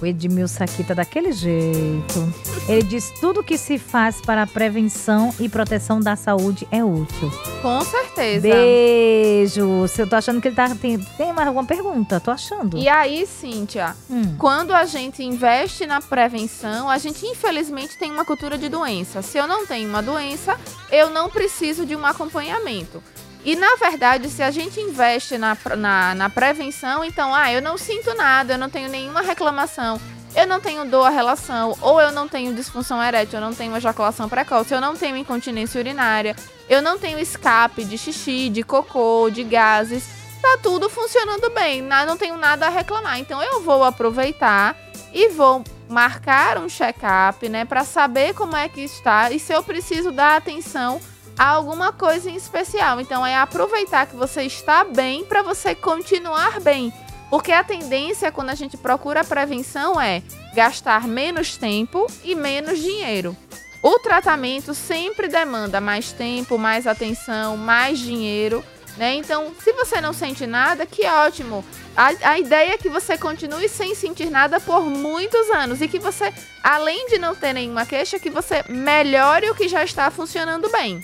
[0.00, 2.34] O Edmilson aqui tá daquele jeito.
[2.68, 7.30] Ele diz tudo que se faz para a prevenção e proteção da saúde é útil.
[7.62, 8.42] Com certeza.
[8.42, 9.88] Beijo.
[9.88, 10.68] Se eu tô achando que ele tá.
[10.74, 12.20] Tem, tem mais alguma pergunta?
[12.20, 12.76] Tô achando.
[12.76, 14.36] E aí, Cíntia, Hum.
[14.38, 19.22] quando a gente investe na prevenção, a gente infelizmente tem uma cultura de doença.
[19.22, 20.58] Se eu não tenho uma doença,
[20.90, 23.02] eu não preciso de um acompanhamento.
[23.44, 27.78] E na verdade, se a gente investe na, na, na prevenção, então, ah, eu não
[27.78, 30.00] sinto nada, eu não tenho nenhuma reclamação,
[30.34, 33.76] eu não tenho dor à relação, ou eu não tenho disfunção erétil, eu não tenho
[33.76, 36.36] ejaculação precoce, eu não tenho incontinência urinária,
[36.68, 40.04] eu não tenho escape de xixi, de cocô, de gases,
[40.42, 43.18] tá tudo funcionando bem, não tenho nada a reclamar.
[43.18, 44.76] Então eu vou aproveitar
[45.12, 49.62] e vou marcar um check-up, né, para saber como é que está e se eu
[49.62, 51.00] preciso dar atenção
[51.38, 53.00] a alguma coisa em especial.
[53.00, 56.92] Então é aproveitar que você está bem para você continuar bem.
[57.28, 60.22] Porque a tendência quando a gente procura prevenção é
[60.54, 63.36] gastar menos tempo e menos dinheiro.
[63.82, 68.64] O tratamento sempre demanda mais tempo, mais atenção, mais dinheiro,
[68.96, 69.14] né?
[69.14, 71.64] Então, se você não sente nada, que ótimo.
[71.96, 75.98] A, a ideia é que você continue sem sentir nada por muitos anos e que
[75.98, 80.68] você, além de não ter nenhuma queixa, que você melhore o que já está funcionando
[80.70, 81.00] bem.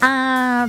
[0.00, 0.68] Ah,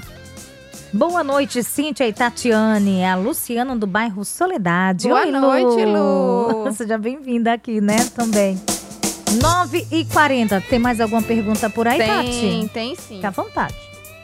[0.92, 3.00] boa noite, Cíntia e Tatiane.
[3.02, 5.08] É a Luciana do bairro Soledade.
[5.08, 6.72] Boa Oi, noite, Lu.
[6.74, 8.60] Seja bem-vinda aqui, né, também.
[9.42, 10.62] 9 e 40.
[10.62, 12.70] Tem mais alguma pergunta por aí, Tem, Tati?
[12.74, 13.16] tem sim.
[13.18, 13.76] Fica à vontade.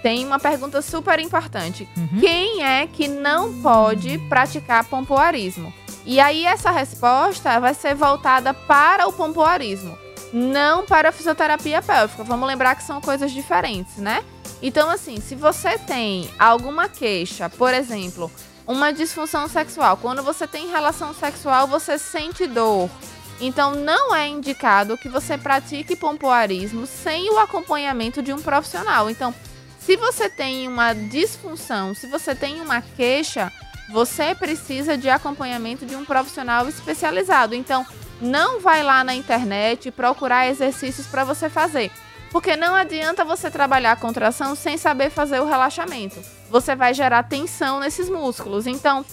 [0.01, 1.87] Tem uma pergunta super importante.
[1.95, 2.19] Uhum.
[2.19, 5.71] Quem é que não pode praticar pompoarismo?
[6.05, 9.97] E aí essa resposta vai ser voltada para o pompoarismo,
[10.31, 12.23] não para a fisioterapia pélvica.
[12.23, 14.23] Vamos lembrar que são coisas diferentes, né?
[14.61, 18.31] Então assim, se você tem alguma queixa, por exemplo,
[18.67, 22.89] uma disfunção sexual, quando você tem relação sexual, você sente dor.
[23.39, 29.09] Então não é indicado que você pratique pompoarismo sem o acompanhamento de um profissional.
[29.09, 29.33] Então,
[29.79, 33.51] se você tem uma disfunção, se você tem uma queixa,
[33.91, 37.53] você precisa de acompanhamento de um profissional especializado.
[37.53, 37.85] Então,
[38.21, 41.91] não vai lá na internet procurar exercícios para você fazer.
[42.35, 46.19] Porque não adianta você trabalhar a contração sem saber fazer o relaxamento.
[46.49, 48.67] Você vai gerar tensão nesses músculos.
[48.67, 49.05] Então,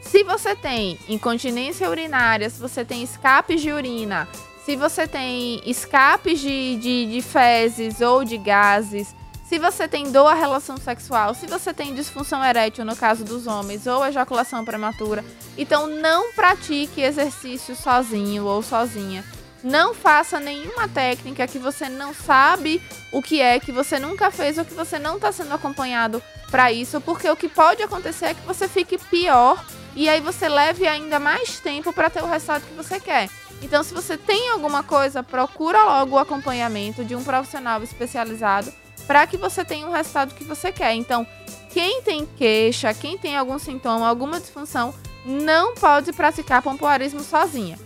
[0.00, 4.26] se você tem incontinência urinária, se você tem escapes de urina,
[4.64, 10.28] se você tem escapes de, de, de fezes ou de gases, se você tem dor
[10.28, 15.22] à relação sexual, se você tem disfunção erétil no caso dos homens ou ejaculação prematura,
[15.58, 19.22] então não pratique exercício sozinho ou sozinha.
[19.64, 24.58] Não faça nenhuma técnica que você não sabe o que é, que você nunca fez
[24.58, 28.34] ou que você não está sendo acompanhado para isso, porque o que pode acontecer é
[28.34, 29.64] que você fique pior
[29.96, 33.30] e aí você leve ainda mais tempo para ter o resultado que você quer.
[33.62, 38.70] Então, se você tem alguma coisa, procura logo o acompanhamento de um profissional especializado
[39.06, 40.92] para que você tenha o resultado que você quer.
[40.92, 41.26] Então,
[41.70, 47.78] quem tem queixa, quem tem algum sintoma, alguma disfunção, não pode praticar pompoarismo sozinha.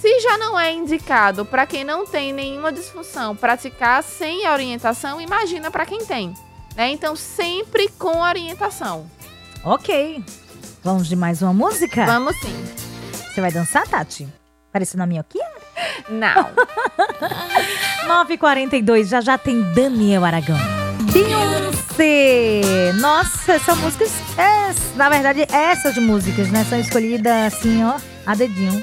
[0.00, 5.20] Se já não é indicado para quem não tem nenhuma disfunção praticar sem a orientação,
[5.20, 6.32] imagina para quem tem.
[6.74, 6.88] Né?
[6.88, 9.10] Então, sempre com orientação.
[9.62, 10.24] Ok.
[10.82, 12.06] Vamos de mais uma música?
[12.06, 12.64] Vamos sim.
[13.12, 14.26] Você vai dançar, Tati?
[14.72, 15.46] Parecendo a minhoquinha?
[16.08, 16.50] Não.
[18.24, 20.56] 9h42, já já tem Daniel Aragão.
[21.12, 22.92] Beyoncé!
[22.94, 24.06] Nossa, essa música.
[24.38, 26.64] É, na verdade, essas músicas, né?
[26.64, 28.82] São escolhidas assim, ó, a dedinho.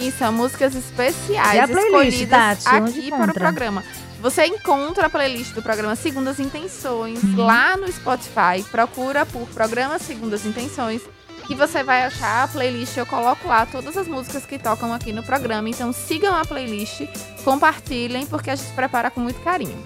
[0.00, 3.84] E são músicas especiais E a playlist, escolhidas Tati, aqui para o programa.
[4.20, 7.44] Você encontra a playlist do programa Segundas Intenções Uhum.
[7.44, 8.62] lá no Spotify.
[8.70, 11.02] Procura por programa Segundas Intenções
[11.46, 12.96] que você vai achar a playlist.
[12.96, 15.68] Eu coloco lá todas as músicas que tocam aqui no programa.
[15.68, 17.02] Então sigam a playlist,
[17.44, 19.76] compartilhem, porque a gente prepara com muito carinho.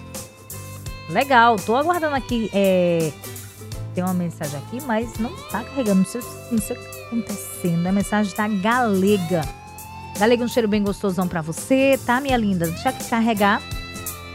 [1.10, 2.50] Legal, tô aguardando aqui.
[2.52, 3.12] É...
[3.94, 5.98] Tem uma mensagem aqui, mas não tá carregando.
[6.00, 6.20] Não sei,
[6.52, 7.86] não sei o que tá acontecendo.
[7.86, 9.42] A mensagem da Galega.
[10.18, 12.66] Galega, um cheiro bem gostosão pra você, tá, minha linda?
[12.66, 13.62] Deixa eu carregar.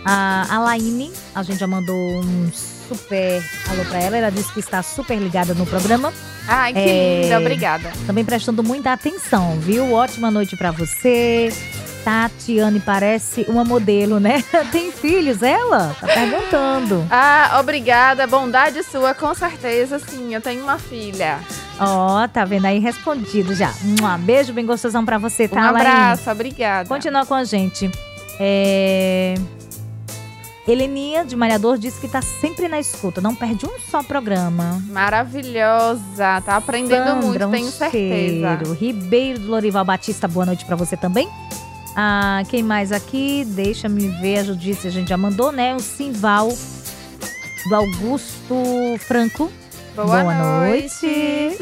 [0.05, 4.17] A, Laine, a gente já mandou um super alô pra ela.
[4.17, 6.13] Ela disse que está super ligada no programa.
[6.47, 7.21] Ai, que É.
[7.23, 7.91] linda, obrigada.
[8.05, 9.93] Também prestando muita atenção, viu?
[9.93, 11.49] Ótima noite pra você.
[12.03, 14.43] Tatiane parece uma modelo, né?
[14.71, 15.95] Tem filhos, ela?
[15.99, 17.05] Tá perguntando.
[17.09, 20.33] Ah, obrigada, bondade sua, com certeza, sim.
[20.33, 21.39] Eu tenho uma filha.
[21.79, 22.79] Ó, tá vendo aí?
[22.79, 23.71] Respondido já.
[23.83, 25.87] Um beijo bem gostosão pra você, Um tá, Laine?
[25.89, 26.87] abraço, obrigada.
[26.89, 27.89] Continua com a gente.
[28.39, 29.35] É...
[30.65, 33.19] Heleninha, de Malhador, disse que tá sempre na escuta.
[33.19, 34.81] Não perde um só programa.
[34.87, 38.57] Maravilhosa, tá aprendendo Sandra, muito, um tenho certeza.
[38.57, 38.73] cheiro.
[38.73, 41.27] Ribeiro do Lorival Batista, boa noite pra você também.
[41.95, 43.45] Ah, quem mais aqui?
[43.45, 45.75] Deixa me ver, a Judice a gente já mandou, né?
[45.75, 46.49] O Simval
[47.69, 48.55] do Augusto
[48.99, 49.51] Franco.
[49.95, 51.55] Boa, noite.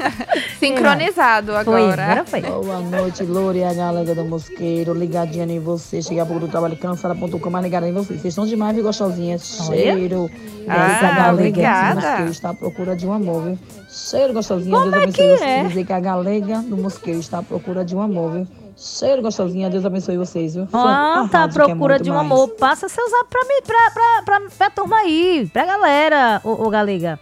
[0.58, 2.02] Sincronizado Foi, agora.
[2.02, 2.40] agora foi.
[2.40, 6.00] Boa noite, Glória, a galera do Mosqueiro, ligadinha em você.
[6.00, 8.22] Cheguei a pouco do trabalho cansada, ponto com mais ligada em vocês.
[8.22, 9.60] Vocês estão demais, viu, gostosinhas?
[9.68, 9.76] Olha.
[9.76, 10.30] Cheiro.
[10.66, 12.00] Ah, Essa galega obrigada.
[12.00, 13.58] do Mosqueiro está à procura de um amor, viu?
[13.90, 14.78] Cheiro, gostosinha.
[14.78, 15.42] Como Deus é abençoe que vocês.
[15.42, 15.64] é?
[15.64, 18.48] Dizer que a galega do Mosqueiro está à procura de um amor, viu?
[18.76, 19.70] Cheiro, gostosinha.
[19.70, 20.68] Deus abençoe vocês, viu?
[20.72, 22.26] Ah, tá à é procura muito de um mais.
[22.26, 22.48] amor.
[22.48, 26.70] Passa seu zap pra mim, pra, pra, pra, pra turma aí, pra galera, ô, ô
[26.70, 27.18] Galega.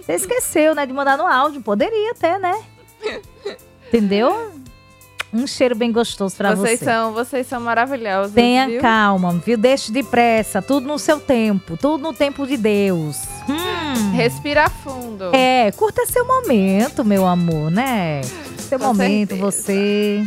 [0.00, 1.60] Você esqueceu, né, de mandar no áudio.
[1.62, 2.54] Poderia até, né?
[3.88, 4.52] Entendeu?
[5.32, 6.84] Um cheiro bem gostoso pra vocês você.
[6.84, 8.32] são, vocês são maravilhosos.
[8.32, 8.80] Tenha viu?
[8.80, 9.56] calma, viu?
[9.58, 13.16] Deixe depressa, tudo no seu tempo, tudo no tempo de Deus.
[13.48, 14.12] Hum.
[14.12, 15.34] Respira fundo.
[15.34, 18.20] É, curta seu momento, meu amor, né?
[18.58, 19.40] Seu Com momento, certeza.
[19.50, 20.24] você,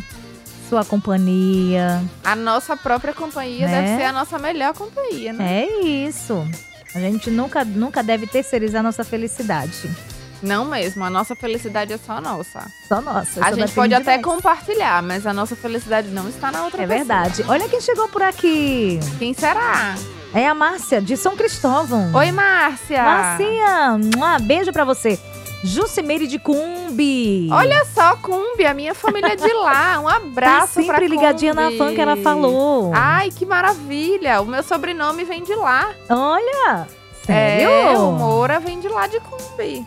[0.70, 2.02] sua companhia.
[2.24, 3.82] A nossa própria companhia Né?
[3.82, 5.64] deve ser a nossa melhor companhia, né?
[5.64, 6.46] É isso.
[6.96, 9.90] A gente nunca, nunca deve terceirizar nossa felicidade.
[10.42, 12.66] Não mesmo, a nossa felicidade é só nossa.
[12.88, 13.44] Só nossa.
[13.44, 16.88] a só gente pode até compartilhar, mas a nossa felicidade não está na outra É
[16.88, 16.98] pessoa.
[17.06, 17.44] verdade.
[17.48, 19.00] Olha quem chegou por aqui.
[19.18, 19.96] Quem será?
[20.34, 22.14] É a Márcia, de São Cristóvão.
[22.14, 23.02] Oi, Márcia.
[23.02, 23.94] Marcinha,
[24.40, 25.20] um beijo pra você.
[25.64, 27.50] Jucimeire de Cumbi.
[27.52, 30.00] Olha só, Cumbi, a minha família é de lá.
[30.00, 32.92] Um tá abraço pra sempre ligadinha na fã que ela falou.
[32.94, 34.42] Ai, que maravilha.
[34.42, 35.90] O meu sobrenome vem de lá.
[36.10, 36.88] Olha!
[37.26, 37.70] Sério?
[37.70, 39.86] É, o Moura vem de lá de Cumbi.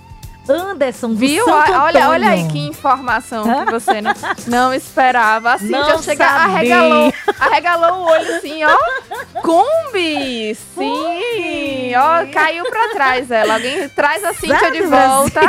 [0.51, 1.45] Anderson do Viu?
[1.45, 4.13] Santo Olha, olha aí que informação que você não,
[4.47, 5.55] não esperava.
[5.55, 8.77] Assim, Não já chega, arregalou, arregalou o olho assim, ó.
[9.41, 10.55] Cumbi!
[10.55, 11.93] Sim!
[11.97, 13.55] Ó, caiu pra trás ela.
[13.55, 15.41] Alguém traz a Cíntia de volta.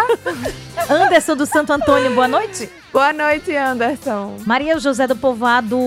[0.90, 2.70] Anderson do Santo Antônio, boa noite.
[2.92, 4.38] Boa noite, Anderson.
[4.46, 5.78] Maria José do Povoado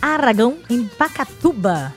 [0.00, 1.94] Aragão, em Pacatuba.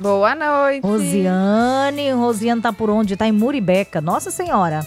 [0.00, 0.84] Boa noite.
[0.84, 3.16] Rosiane, Rosiane tá por onde?
[3.16, 4.00] Tá em Muribeca.
[4.00, 4.86] Nossa Senhora.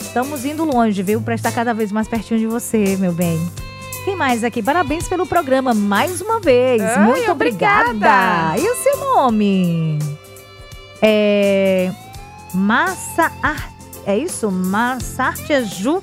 [0.00, 1.20] Estamos indo longe, viu?
[1.20, 3.38] Pra estar cada vez mais pertinho de você, meu bem.
[4.04, 4.62] Quem mais aqui?
[4.62, 6.80] Parabéns pelo programa mais uma vez.
[6.82, 7.90] Ai, Muito obrigada.
[7.90, 8.58] obrigada.
[8.58, 9.98] E o seu nome?
[11.02, 11.90] É.
[12.52, 13.72] Massa Ar...
[14.06, 14.50] É isso?
[14.50, 16.02] Massa Artia Ju.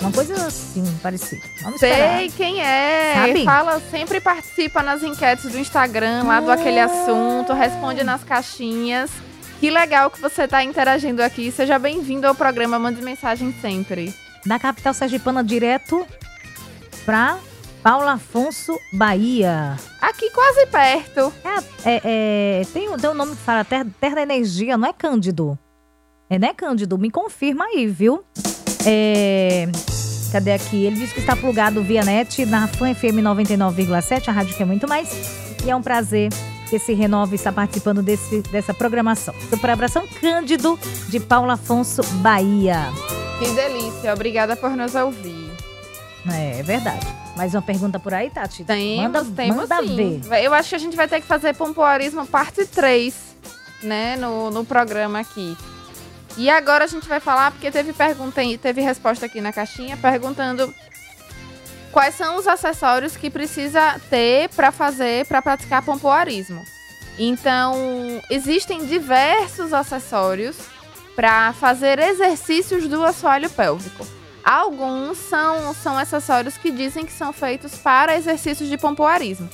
[0.00, 1.42] Uma coisa assim, parecida.
[1.62, 2.18] Vamos esperar.
[2.18, 3.14] Sei quem é.
[3.14, 3.44] Sabe?
[3.44, 9.10] Fala, sempre participa nas enquetes do Instagram, lá do aquele assunto, responde nas caixinhas.
[9.58, 11.50] Que legal que você tá interagindo aqui.
[11.50, 14.14] Seja bem-vindo ao programa, mande mensagem sempre.
[14.46, 16.06] Da capital sergipana direto
[17.04, 17.38] pra
[17.82, 19.76] Paulo Afonso, Bahia.
[20.00, 21.32] Aqui quase perto.
[21.84, 24.92] É, é, tem, um- tem um nome que fala Terra, Terra da Energia, não é
[24.92, 25.58] Cândido?
[26.30, 26.96] É, né, Cândido?
[26.96, 28.22] Me confirma aí, viu?
[28.86, 29.68] É,
[30.32, 30.84] cadê aqui?
[30.84, 34.66] Ele diz que está plugado via net na Fã FM 99,7, a rádio que é
[34.66, 35.08] muito mais.
[35.64, 36.30] E é um prazer
[36.68, 39.34] que esse Renove está participando desse, dessa programação.
[39.48, 42.92] Super abração Cândido, de Paulo Afonso, Bahia.
[43.38, 44.12] Que delícia.
[44.12, 45.50] Obrigada por nos ouvir.
[46.30, 47.06] É, é verdade.
[47.36, 48.64] Mais uma pergunta por aí, Tati?
[48.64, 50.20] Temos, manda, temos manda sim.
[50.20, 50.42] ver.
[50.42, 53.14] Eu acho que a gente vai ter que fazer pompoarismo parte 3,
[53.82, 55.56] né, no, no programa aqui.
[56.38, 59.96] E agora a gente vai falar, porque teve pergunta, aí- teve resposta aqui na caixinha,
[59.96, 60.72] perguntando
[61.90, 66.64] quais são os acessórios que precisa ter para fazer, para praticar pompoarismo.
[67.18, 67.74] Então,
[68.30, 70.56] existem diversos acessórios
[71.16, 74.06] para fazer exercícios do assoalho pélvico.
[74.44, 79.50] Alguns são, são acessórios que dizem que são feitos para exercícios de pompoarismo.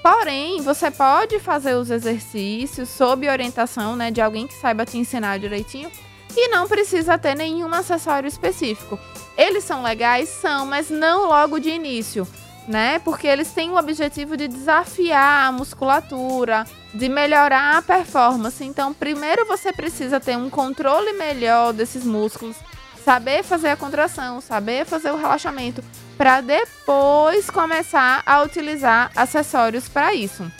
[0.00, 5.40] Porém, você pode fazer os exercícios sob orientação né, de alguém que saiba te ensinar
[5.40, 5.90] direitinho
[6.36, 8.98] e não precisa ter nenhum acessório específico.
[9.36, 10.28] Eles são legais?
[10.28, 12.26] São, mas não logo de início,
[12.66, 12.98] né?
[13.00, 18.64] Porque eles têm o objetivo de desafiar a musculatura, de melhorar a performance.
[18.64, 22.56] Então, primeiro você precisa ter um controle melhor desses músculos,
[23.04, 25.82] saber fazer a contração, saber fazer o relaxamento,
[26.16, 30.50] para depois começar a utilizar acessórios para isso.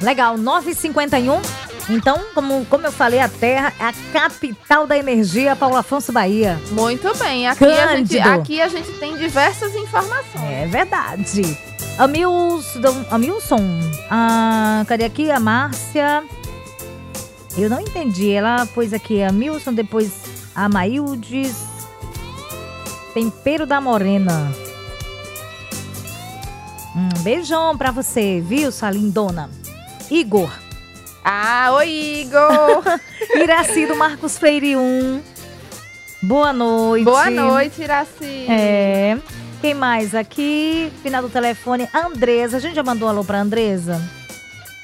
[0.00, 1.40] Legal, 9h51.
[1.90, 6.60] Então, como, como eu falei, a Terra é a capital da energia, Paulo Afonso Bahia.
[6.72, 10.44] Muito bem, aqui a, gente, aqui a gente tem diversas informações.
[10.44, 11.56] É verdade.
[11.98, 16.24] Amilson, Amilson ah, cadê aqui a Márcia?
[17.56, 18.30] Eu não entendi.
[18.30, 20.12] Ela pôs aqui Amilson, depois
[20.54, 21.56] a Maildes.
[23.12, 24.52] Tempero da Morena.
[26.94, 29.50] Um beijão pra você, viu, sua lindona?
[30.10, 30.50] Igor.
[31.30, 32.82] Ah, oi Igor!
[33.36, 35.20] Iraci do Marcos Freire 1.
[36.22, 37.04] Boa noite.
[37.04, 38.46] Boa noite, Iraci.
[38.48, 39.18] É.
[39.60, 40.90] Quem mais aqui?
[41.02, 41.86] Final do telefone.
[41.92, 42.56] Andresa.
[42.56, 44.00] A gente já mandou alô pra Andresa?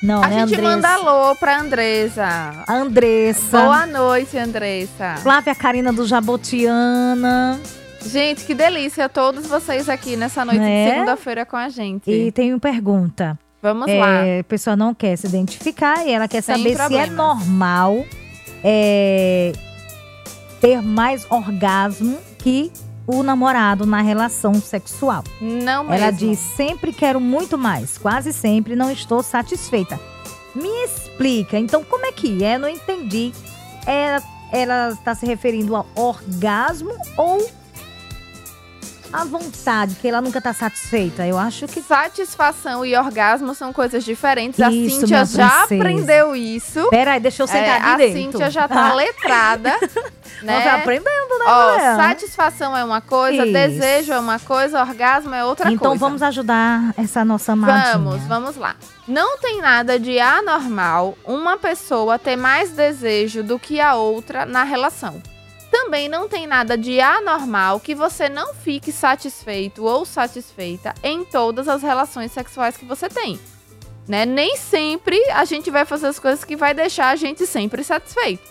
[0.02, 0.62] Não, A né, gente Andressa?
[0.62, 2.64] manda alô pra Andressa.
[2.68, 3.62] Andressa.
[3.62, 5.14] Boa noite, Andressa.
[5.22, 7.59] Flávia Karina do Jabotiana.
[8.04, 10.85] Gente, que delícia todos vocês aqui nessa noite Né?
[10.85, 12.11] de segunda-feira com a gente.
[12.11, 13.38] E tem uma pergunta.
[13.64, 14.27] Vamos lá.
[14.27, 18.05] É, a pessoa não quer se identificar e ela quer Sem saber se é normal
[18.62, 19.53] é,
[20.61, 22.70] ter mais orgasmo que
[23.07, 25.24] o namorado na relação sexual.
[25.40, 25.94] Não mesmo.
[25.94, 29.98] Ela diz: sempre quero muito mais, quase sempre não estou satisfeita.
[30.55, 32.59] Me explica, então, como é que é?
[32.59, 33.33] Não entendi.
[33.87, 34.22] Ela,
[34.53, 37.50] ela está se referindo ao orgasmo ou
[39.14, 41.27] à vontade, que ela nunca está satisfeita?
[41.27, 41.81] Eu acho que.
[41.83, 44.61] Satisfação e orgasmo são coisas diferentes.
[44.61, 46.88] a Isso, Cíntia minha já aprendeu isso.
[46.91, 48.32] Peraí, deixa eu É, sentar a aqui dentro.
[48.32, 49.70] Cíntia já tá letrada.
[49.70, 49.80] Ela
[50.43, 50.61] né?
[50.62, 51.97] tá aprendendo, né, Ó, mulher?
[51.97, 53.53] satisfação é uma coisa, Isso.
[53.53, 56.01] desejo é uma coisa, orgasmo é outra Então coisa.
[56.01, 57.93] vamos ajudar essa nossa amadinha.
[57.99, 58.74] Vamos, vamos lá.
[59.07, 64.64] Não tem nada de anormal uma pessoa ter mais desejo do que a outra na
[64.64, 65.22] relação.
[65.75, 71.66] Também não tem nada de anormal que você não fique satisfeito ou satisfeita em todas
[71.66, 73.41] as relações sexuais que você tem.
[74.07, 74.25] Né?
[74.25, 78.45] Nem sempre a gente vai fazer as coisas que vai deixar a gente sempre satisfeito.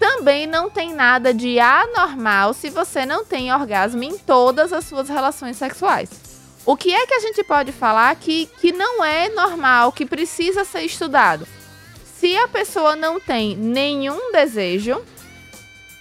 [0.00, 5.08] também não tem nada de anormal se você não tem orgasmo em todas as suas
[5.08, 6.10] relações sexuais.
[6.66, 10.64] O que é que a gente pode falar que, que não é normal, que precisa
[10.64, 11.46] ser estudado?
[12.18, 15.00] Se a pessoa não tem nenhum desejo,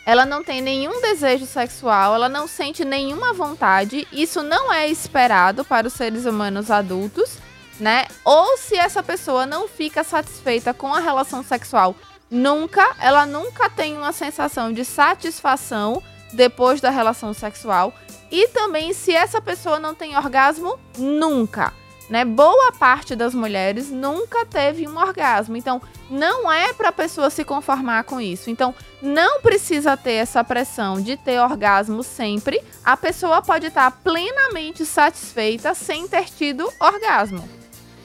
[0.06, 5.64] ela não tem nenhum desejo sexual, ela não sente nenhuma vontade, isso não é esperado
[5.64, 7.38] para os seres humanos adultos,
[7.80, 8.06] né?
[8.24, 11.96] Ou se essa pessoa não fica satisfeita com a relação sexual
[12.30, 16.02] nunca, ela nunca tem uma sensação de satisfação
[16.34, 17.94] depois da relação sexual.
[18.32, 21.72] E também se essa pessoa não tem orgasmo nunca,
[22.10, 22.26] né?
[22.26, 25.56] Boa parte das mulheres nunca teve um orgasmo.
[25.56, 28.50] Então, não é para a pessoa se conformar com isso.
[28.50, 32.62] Então, não precisa ter essa pressão de ter orgasmo sempre.
[32.84, 37.48] A pessoa pode estar plenamente satisfeita sem ter tido orgasmo.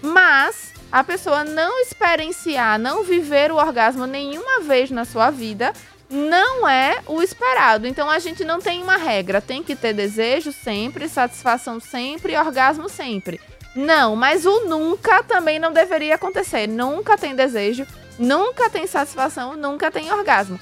[0.00, 5.72] Mas a pessoa não experienciar, não viver o orgasmo nenhuma vez na sua vida,
[6.08, 7.86] não é o esperado.
[7.86, 12.88] Então a gente não tem uma regra, tem que ter desejo sempre, satisfação sempre, orgasmo
[12.88, 13.40] sempre.
[13.78, 16.66] Não, mas o nunca também não deveria acontecer.
[16.66, 17.86] Nunca tem desejo,
[18.18, 20.58] nunca tem satisfação, nunca tem orgasmo.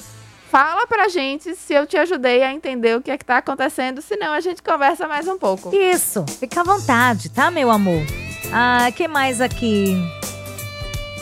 [0.51, 4.03] Fala pra gente se eu te ajudei a entender o que é que tá acontecendo,
[4.03, 5.75] senão a gente conversa mais um pouco.
[5.75, 8.03] Isso, fica à vontade, tá, meu amor?
[8.53, 9.97] Ah, que mais aqui?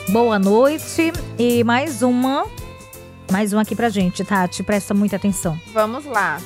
[0.08, 1.12] Boa noite.
[1.38, 2.44] E mais uma.
[3.30, 4.64] Mais uma aqui pra gente, Tati.
[4.64, 5.58] Presta muita atenção.
[5.72, 6.40] Vamos lá.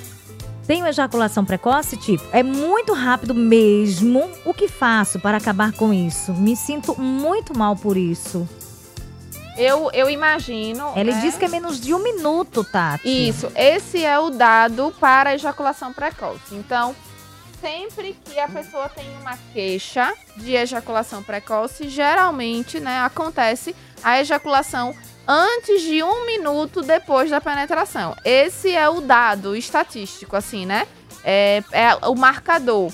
[0.69, 1.97] Tenho ejaculação precoce?
[1.97, 4.31] Tipo, é muito rápido mesmo.
[4.45, 6.35] O que faço para acabar com isso?
[6.35, 8.47] Me sinto muito mal por isso.
[9.57, 10.93] Eu, eu imagino.
[10.95, 11.21] Ele né?
[11.23, 13.29] diz que é menos de um minuto, Tati.
[13.29, 16.55] Isso, esse é o dado para ejaculação precoce.
[16.55, 16.95] Então,
[17.63, 24.95] sempre que a pessoa tem uma queixa de ejaculação precoce, geralmente, né, acontece a ejaculação
[25.29, 28.17] antes de um minuto depois da penetração.
[28.25, 30.89] Esse é o dado estatístico, assim, né?
[31.23, 32.91] É, é o marcador.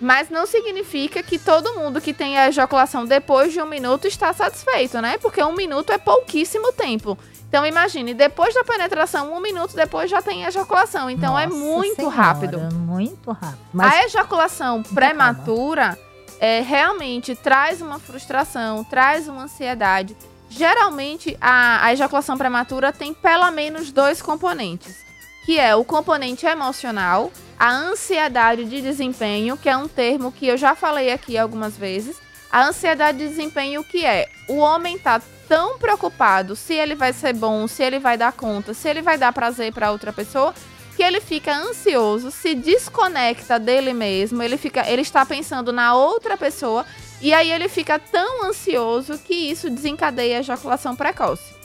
[0.00, 4.32] Mas não significa que todo mundo que tem a ejaculação depois de um minuto está
[4.32, 5.16] satisfeito, né?
[5.18, 7.18] Porque um minuto é pouquíssimo tempo.
[7.48, 11.08] Então imagine, depois da penetração, um minuto depois já tem ejaculação.
[11.08, 12.58] Então é Nossa muito Senhora, rápido.
[12.74, 13.58] Muito rápido.
[13.72, 15.98] Mas A ejaculação prematura
[16.38, 20.14] é, realmente traz uma frustração, traz uma ansiedade.
[20.50, 25.04] Geralmente, a, a ejaculação prematura tem pelo menos dois componentes,
[25.44, 30.56] que é o componente emocional, a ansiedade de desempenho, que é um termo que eu
[30.56, 32.16] já falei aqui algumas vezes.
[32.50, 37.34] A ansiedade de desempenho que é o homem tá tão preocupado se ele vai ser
[37.34, 40.54] bom, se ele vai dar conta, se ele vai dar prazer para outra pessoa,
[40.96, 46.36] que ele fica ansioso, se desconecta dele mesmo, ele fica, ele está pensando na outra
[46.36, 46.84] pessoa
[47.20, 51.58] e aí ele fica tão ansioso que isso desencadeia a ejaculação precoce.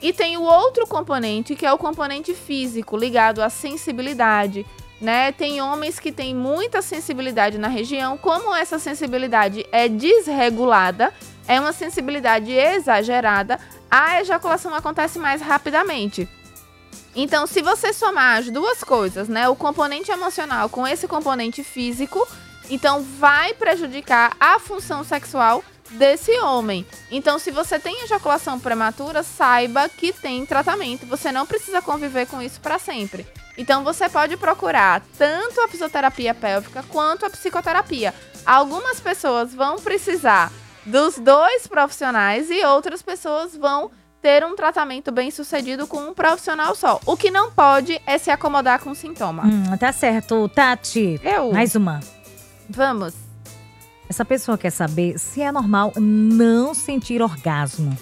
[0.00, 4.64] E tem o outro componente, que é o componente físico, ligado à sensibilidade,
[5.00, 5.32] né?
[5.32, 11.12] Tem homens que têm muita sensibilidade na região, como essa sensibilidade é desregulada,
[11.46, 13.58] é uma sensibilidade exagerada,
[13.90, 16.28] a ejaculação acontece mais rapidamente.
[17.16, 22.26] Então, se você somar as duas coisas, né, o componente emocional com esse componente físico,
[22.70, 26.86] então vai prejudicar a função sexual desse homem.
[27.10, 31.06] Então, se você tem ejaculação prematura, saiba que tem tratamento.
[31.06, 33.26] Você não precisa conviver com isso para sempre.
[33.56, 38.14] Então, você pode procurar tanto a fisioterapia pélvica quanto a psicoterapia.
[38.44, 40.52] Algumas pessoas vão precisar
[40.86, 43.90] dos dois profissionais e outras pessoas vão
[44.22, 47.00] ter um tratamento bem sucedido com um profissional só.
[47.06, 49.44] O que não pode é se acomodar com sintoma.
[49.44, 51.20] hum, tá certo, Tati.
[51.22, 51.52] Eu.
[51.52, 52.00] Mais uma.
[52.68, 53.14] Vamos.
[54.08, 57.96] Essa pessoa quer saber se é normal não sentir orgasmo.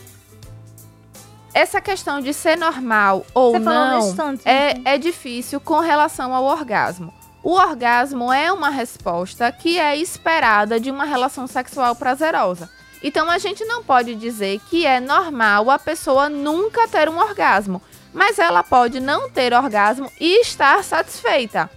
[1.52, 4.82] Essa questão de ser normal ou Você não instante, é, né?
[4.84, 7.12] é difícil com relação ao orgasmo.
[7.42, 12.68] O orgasmo é uma resposta que é esperada de uma relação sexual prazerosa.
[13.02, 17.80] Então a gente não pode dizer que é normal a pessoa nunca ter um orgasmo,
[18.12, 21.70] mas ela pode não ter orgasmo e estar satisfeita.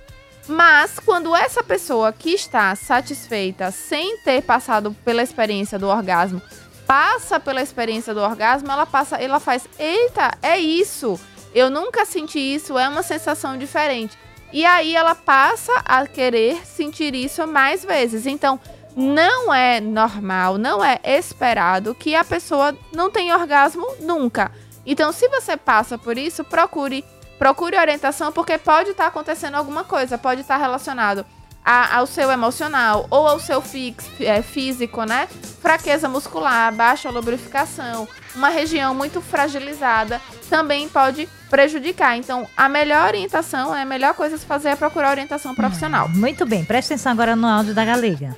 [0.50, 6.42] Mas quando essa pessoa que está satisfeita sem ter passado pela experiência do orgasmo,
[6.88, 11.20] passa pela experiência do orgasmo, ela passa, ela faz, eita, é isso.
[11.54, 14.18] Eu nunca senti isso, é uma sensação diferente.
[14.52, 18.26] E aí ela passa a querer sentir isso mais vezes.
[18.26, 18.60] Então,
[18.96, 24.52] não é normal, não é esperado que a pessoa não tenha orgasmo nunca.
[24.84, 27.06] Então, se você passa por isso, procure
[27.40, 31.26] procure orientação porque pode estar acontecendo alguma coisa, pode estar relacionado
[31.66, 35.28] a- ao seu emocional ou ao seu fix, é, físico, né?
[35.62, 42.16] Fraqueza muscular, baixa lubrificação, uma região muito fragilizada também pode prejudicar.
[42.18, 46.08] Então, a melhor orientação, a melhor coisa a se fazer é procurar orientação profissional.
[46.10, 48.36] Muito bem, presta atenção agora no áudio da galega.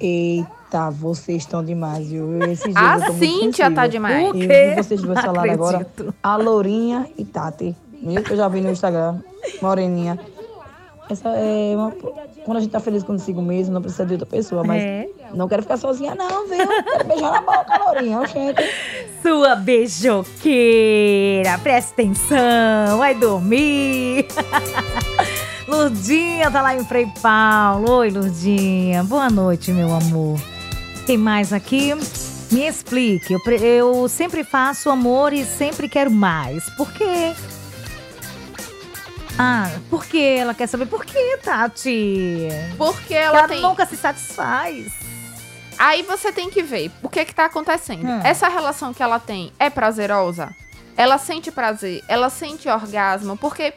[0.00, 2.42] Eita, vocês estão demais, viu?
[2.50, 4.24] Esses dias A eu muito Cíntia tá demais.
[4.24, 4.46] O Eu quê?
[4.70, 5.86] vi vocês duas Não falando agora.
[6.22, 7.76] A Lourinha e Tati.
[8.04, 9.20] Mesmo que eu já vi no Instagram.
[9.62, 10.18] Moreninha.
[11.10, 11.90] Essa é uma...
[12.44, 14.62] Quando a gente tá feliz consigo mesmo, não precisa de outra pessoa.
[14.64, 15.08] Mas É.
[15.34, 16.66] não quero ficar sozinha, não, viu?
[16.66, 18.26] Quero beijar na boca, Lourinha.
[18.26, 18.62] Gente.
[19.22, 24.26] Sua beijoqueira, presta atenção, vai dormir.
[25.66, 27.90] Lurdinha tá lá em Frei Paulo.
[27.98, 29.02] Oi, Lurdinha.
[29.04, 30.38] Boa noite, meu amor.
[31.06, 31.94] Tem mais aqui?
[32.52, 33.32] Me explique.
[33.32, 36.68] Eu, eu sempre faço amor e sempre quero mais.
[36.76, 37.32] Por quê?
[39.38, 40.36] Ah, por quê?
[40.38, 42.48] Ela quer saber por quê, Tati?
[42.76, 43.60] Porque Ela, ela tem.
[43.60, 44.92] nunca se satisfaz.
[45.76, 48.06] Aí você tem que ver o que que tá acontecendo.
[48.06, 48.20] Hum.
[48.24, 50.54] Essa relação que ela tem é prazerosa?
[50.96, 52.04] Ela sente prazer?
[52.06, 53.36] Ela sente orgasmo?
[53.36, 53.74] Porque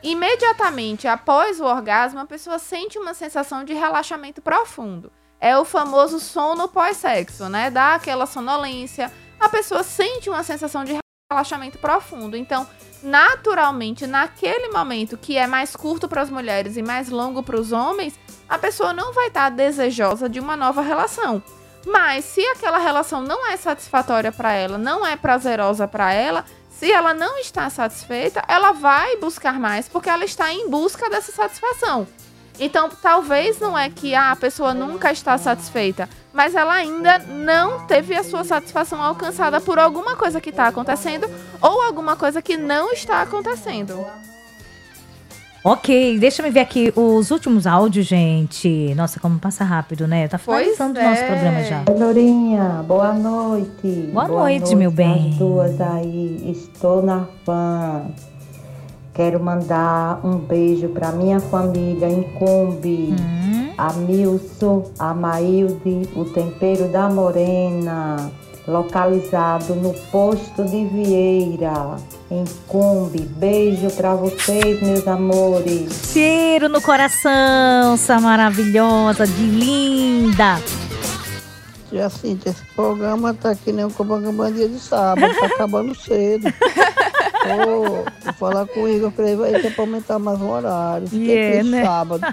[0.00, 5.10] imediatamente após o orgasmo, a pessoa sente uma sensação de relaxamento profundo.
[5.40, 7.70] É o famoso sono pós-sexo, né?
[7.70, 9.10] Dá aquela sonolência.
[9.40, 10.96] A pessoa sente uma sensação de
[11.32, 12.36] relaxamento profundo.
[12.36, 12.64] Então,
[13.02, 17.72] naturalmente, naquele momento que é mais curto para as mulheres e mais longo para os
[17.72, 21.42] homens, a pessoa não vai estar desejosa de uma nova relação.
[21.86, 26.90] Mas se aquela relação não é satisfatória para ela, não é prazerosa para ela, se
[26.90, 32.06] ela não está satisfeita, ela vai buscar mais porque ela está em busca dessa satisfação.
[32.60, 37.86] Então, talvez não é que ah, a pessoa nunca está satisfeita, mas ela ainda não
[37.86, 41.26] teve a sua satisfação alcançada por alguma coisa que está acontecendo
[41.62, 44.06] ou alguma coisa que não está acontecendo.
[45.62, 48.94] Ok, deixa eu ver aqui os últimos áudios, gente.
[48.94, 50.26] Nossa, como passa rápido, né?
[50.26, 51.26] Tá Pois finalizando o nosso é.
[51.26, 51.84] programa já.
[51.98, 54.10] Lourinha, boa noite.
[54.12, 55.30] Boa noite, meu bem.
[55.32, 58.06] As duas aí, estou na fã.
[59.20, 63.14] Quero mandar um beijo para minha família em Cumbi.
[63.20, 68.32] Hum, A Milson, a Maílde, o Tempero da Morena,
[68.66, 71.96] localizado no posto de Vieira,
[72.30, 73.20] em Cumbi.
[73.36, 76.12] Beijo para vocês, meus amores.
[76.14, 80.58] cheiro no coração, essa maravilhosa, de linda.
[82.06, 86.50] Assim, esse programa tá que nem um Copacabana dia de sábado, tá acabando cedo.
[87.42, 91.06] Ô, vou falar com o Igor, eu falei, vai ter pra aumentar mais o horário.
[91.08, 91.84] Fiquei Yeah, triste né?
[91.84, 92.26] sábado.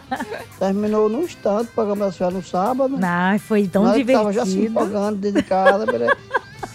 [0.59, 2.97] Terminou num instante o programa da senhora no sábado.
[3.01, 4.71] Ai, foi tão Nós tava já se divertido.
[4.81, 5.85] empolgando dentro de casa,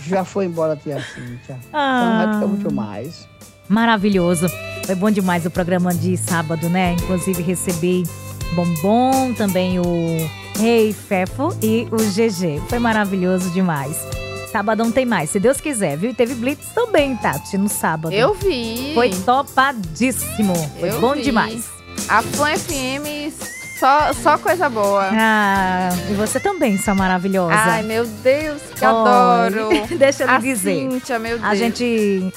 [0.06, 1.58] já foi embora a tia Cíntia.
[1.68, 3.28] Então vai Ah, ficar muito mais.
[3.68, 4.46] maravilhoso.
[4.86, 6.94] Foi bom demais o programa de sábado, né?
[6.94, 8.02] Inclusive recebi
[8.56, 9.84] Bombom, também o
[10.58, 12.60] Rei Fefo e o GG.
[12.68, 13.96] Foi maravilhoso demais.
[14.52, 16.10] Sábado tem mais, se Deus quiser, viu?
[16.10, 18.12] E teve Blitz também, Tati, no sábado.
[18.12, 18.92] Eu vi.
[18.94, 20.54] Foi topadíssimo.
[20.78, 21.22] Foi Eu bom vi.
[21.22, 21.70] demais.
[22.06, 23.32] A Fã FM,
[23.80, 25.08] só, só coisa boa.
[25.10, 27.54] Ah, e você também, sua maravilhosa.
[27.54, 28.90] Ai, meu Deus, que Oi.
[28.90, 29.68] adoro.
[29.98, 30.90] Deixa eu lhe dizer.
[30.90, 31.50] Cíntia, meu Deus.
[31.50, 32.32] A gente.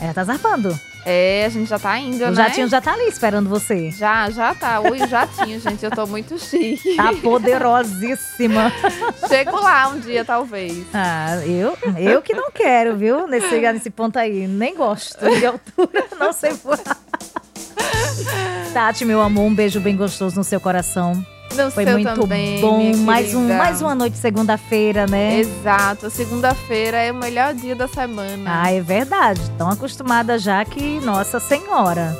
[0.00, 0.78] É, tá zarpando.
[1.04, 2.34] É, a gente já tá indo, O né?
[2.34, 3.90] jatinho já tá ali esperando você.
[3.90, 4.80] Já, já tá.
[4.80, 5.82] Ui, o jatinho, gente.
[5.84, 6.96] Eu tô muito chique.
[6.96, 8.70] Tá poderosíssima.
[9.28, 10.84] Chego lá um dia, talvez.
[10.92, 13.26] Ah, eu, eu que não quero, viu?
[13.26, 14.46] Nesse, chegar nesse ponto aí.
[14.46, 16.78] Nem gosto de altura, não sei por.
[18.74, 21.24] Tati, meu amor, um beijo bem gostoso no seu coração.
[21.64, 22.96] No Foi seu muito também, bom.
[22.98, 25.40] Mais, um, mais uma noite segunda-feira, né?
[25.40, 26.08] Exato.
[26.10, 28.62] Segunda-feira é o melhor dia da semana.
[28.62, 29.40] Ah, é verdade.
[29.58, 32.18] Tão acostumada já que Nossa Senhora.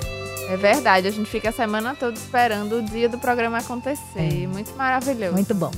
[0.48, 1.06] É verdade.
[1.06, 4.48] A gente fica a semana toda esperando o dia do programa acontecer.
[4.48, 5.34] Muito maravilhoso.
[5.34, 5.70] Muito bom.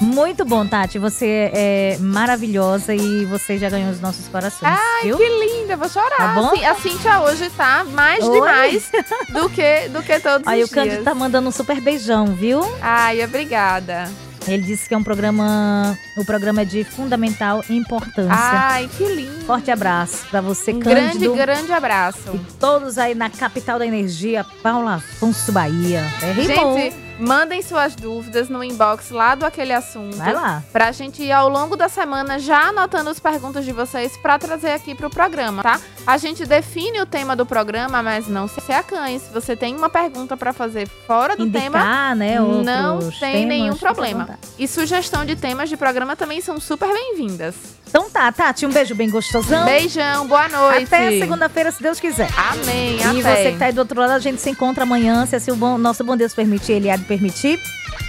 [0.00, 0.98] Muito bom, Tati.
[0.98, 4.72] Você é maravilhosa e você já ganhou os nossos corações.
[4.78, 5.16] Ai, viu?
[5.16, 6.16] que linda, vou chorar.
[6.16, 6.48] Tá bom?
[6.48, 8.32] Assim, A Cintia hoje tá mais Oi.
[8.34, 8.90] demais
[9.32, 11.04] do que, do que todos Aí o os Cândido dias.
[11.04, 12.60] tá mandando um super beijão, viu?
[12.82, 14.10] Ai, obrigada.
[14.46, 15.98] Ele disse que é um programa.
[16.16, 18.30] O programa é de fundamental importância.
[18.30, 19.44] Ai, que lindo.
[19.44, 21.34] Forte abraço pra você, Um grande, Cândido.
[21.34, 22.30] grande abraço.
[22.32, 26.04] E todos aí na capital da energia, Paula Afonso Bahia.
[26.22, 26.32] É.
[26.34, 30.16] Gente, mandem suas dúvidas no inbox lá do aquele assunto.
[30.16, 30.62] Vai lá.
[30.72, 34.70] Pra gente ir ao longo da semana já anotando as perguntas de vocês pra trazer
[34.70, 35.80] aqui pro programa, tá?
[36.06, 39.18] A gente define o tema do programa, mas não se acanhe.
[39.18, 42.38] Se você tem uma pergunta pra fazer fora do tema, Indicar, né?
[42.38, 44.38] não tem nenhum problema.
[44.58, 47.54] E sugestão de temas de programa também são super bem-vindas.
[47.88, 49.64] Então tá, Tati, um beijo bem gostosão.
[49.64, 50.84] Beijão, boa noite.
[50.84, 52.28] Até segunda-feira, se Deus quiser.
[52.36, 53.12] Amém, E até.
[53.44, 55.56] você que tá aí do outro lado, a gente se encontra amanhã, se assim o
[55.56, 57.60] bom- nosso bom Deus permitir, ele há de permitir.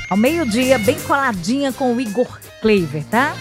[0.09, 2.27] Ao meio-dia, bem coladinha com o Igor
[2.61, 3.33] Cleaver, tá?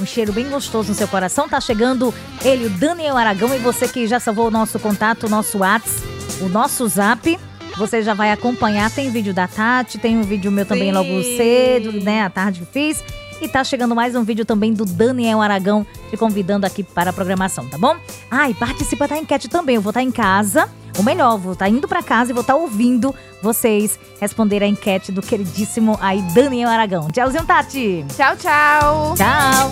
[0.00, 1.48] Um cheiro bem gostoso no seu coração.
[1.48, 2.12] Tá chegando
[2.44, 6.02] ele, o Daniel Aragão, e você que já salvou o nosso contato, o nosso WhatsApp,
[6.40, 7.38] o nosso Zap.
[7.76, 8.88] Você já vai acompanhar.
[8.90, 10.92] Tem vídeo da Tati, tem um vídeo meu também Sim.
[10.92, 12.22] logo cedo, né?
[12.22, 13.02] À tarde que fiz.
[13.40, 17.12] E tá chegando mais um vídeo também do Daniel Aragão te convidando aqui para a
[17.12, 17.96] programação, tá bom?
[18.30, 19.76] Ah, e participa da enquete também.
[19.76, 22.54] Eu vou estar em casa, ou melhor, vou estar indo para casa e vou estar
[22.54, 27.08] ouvindo vocês responder a enquete do queridíssimo aí Daniel Aragão.
[27.10, 28.04] Tchauzinho, Tati.
[28.16, 29.14] Tchau, tchau.
[29.16, 29.70] Tchau.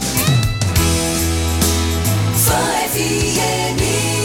[2.34, 2.58] Fã
[2.90, 4.21] FM.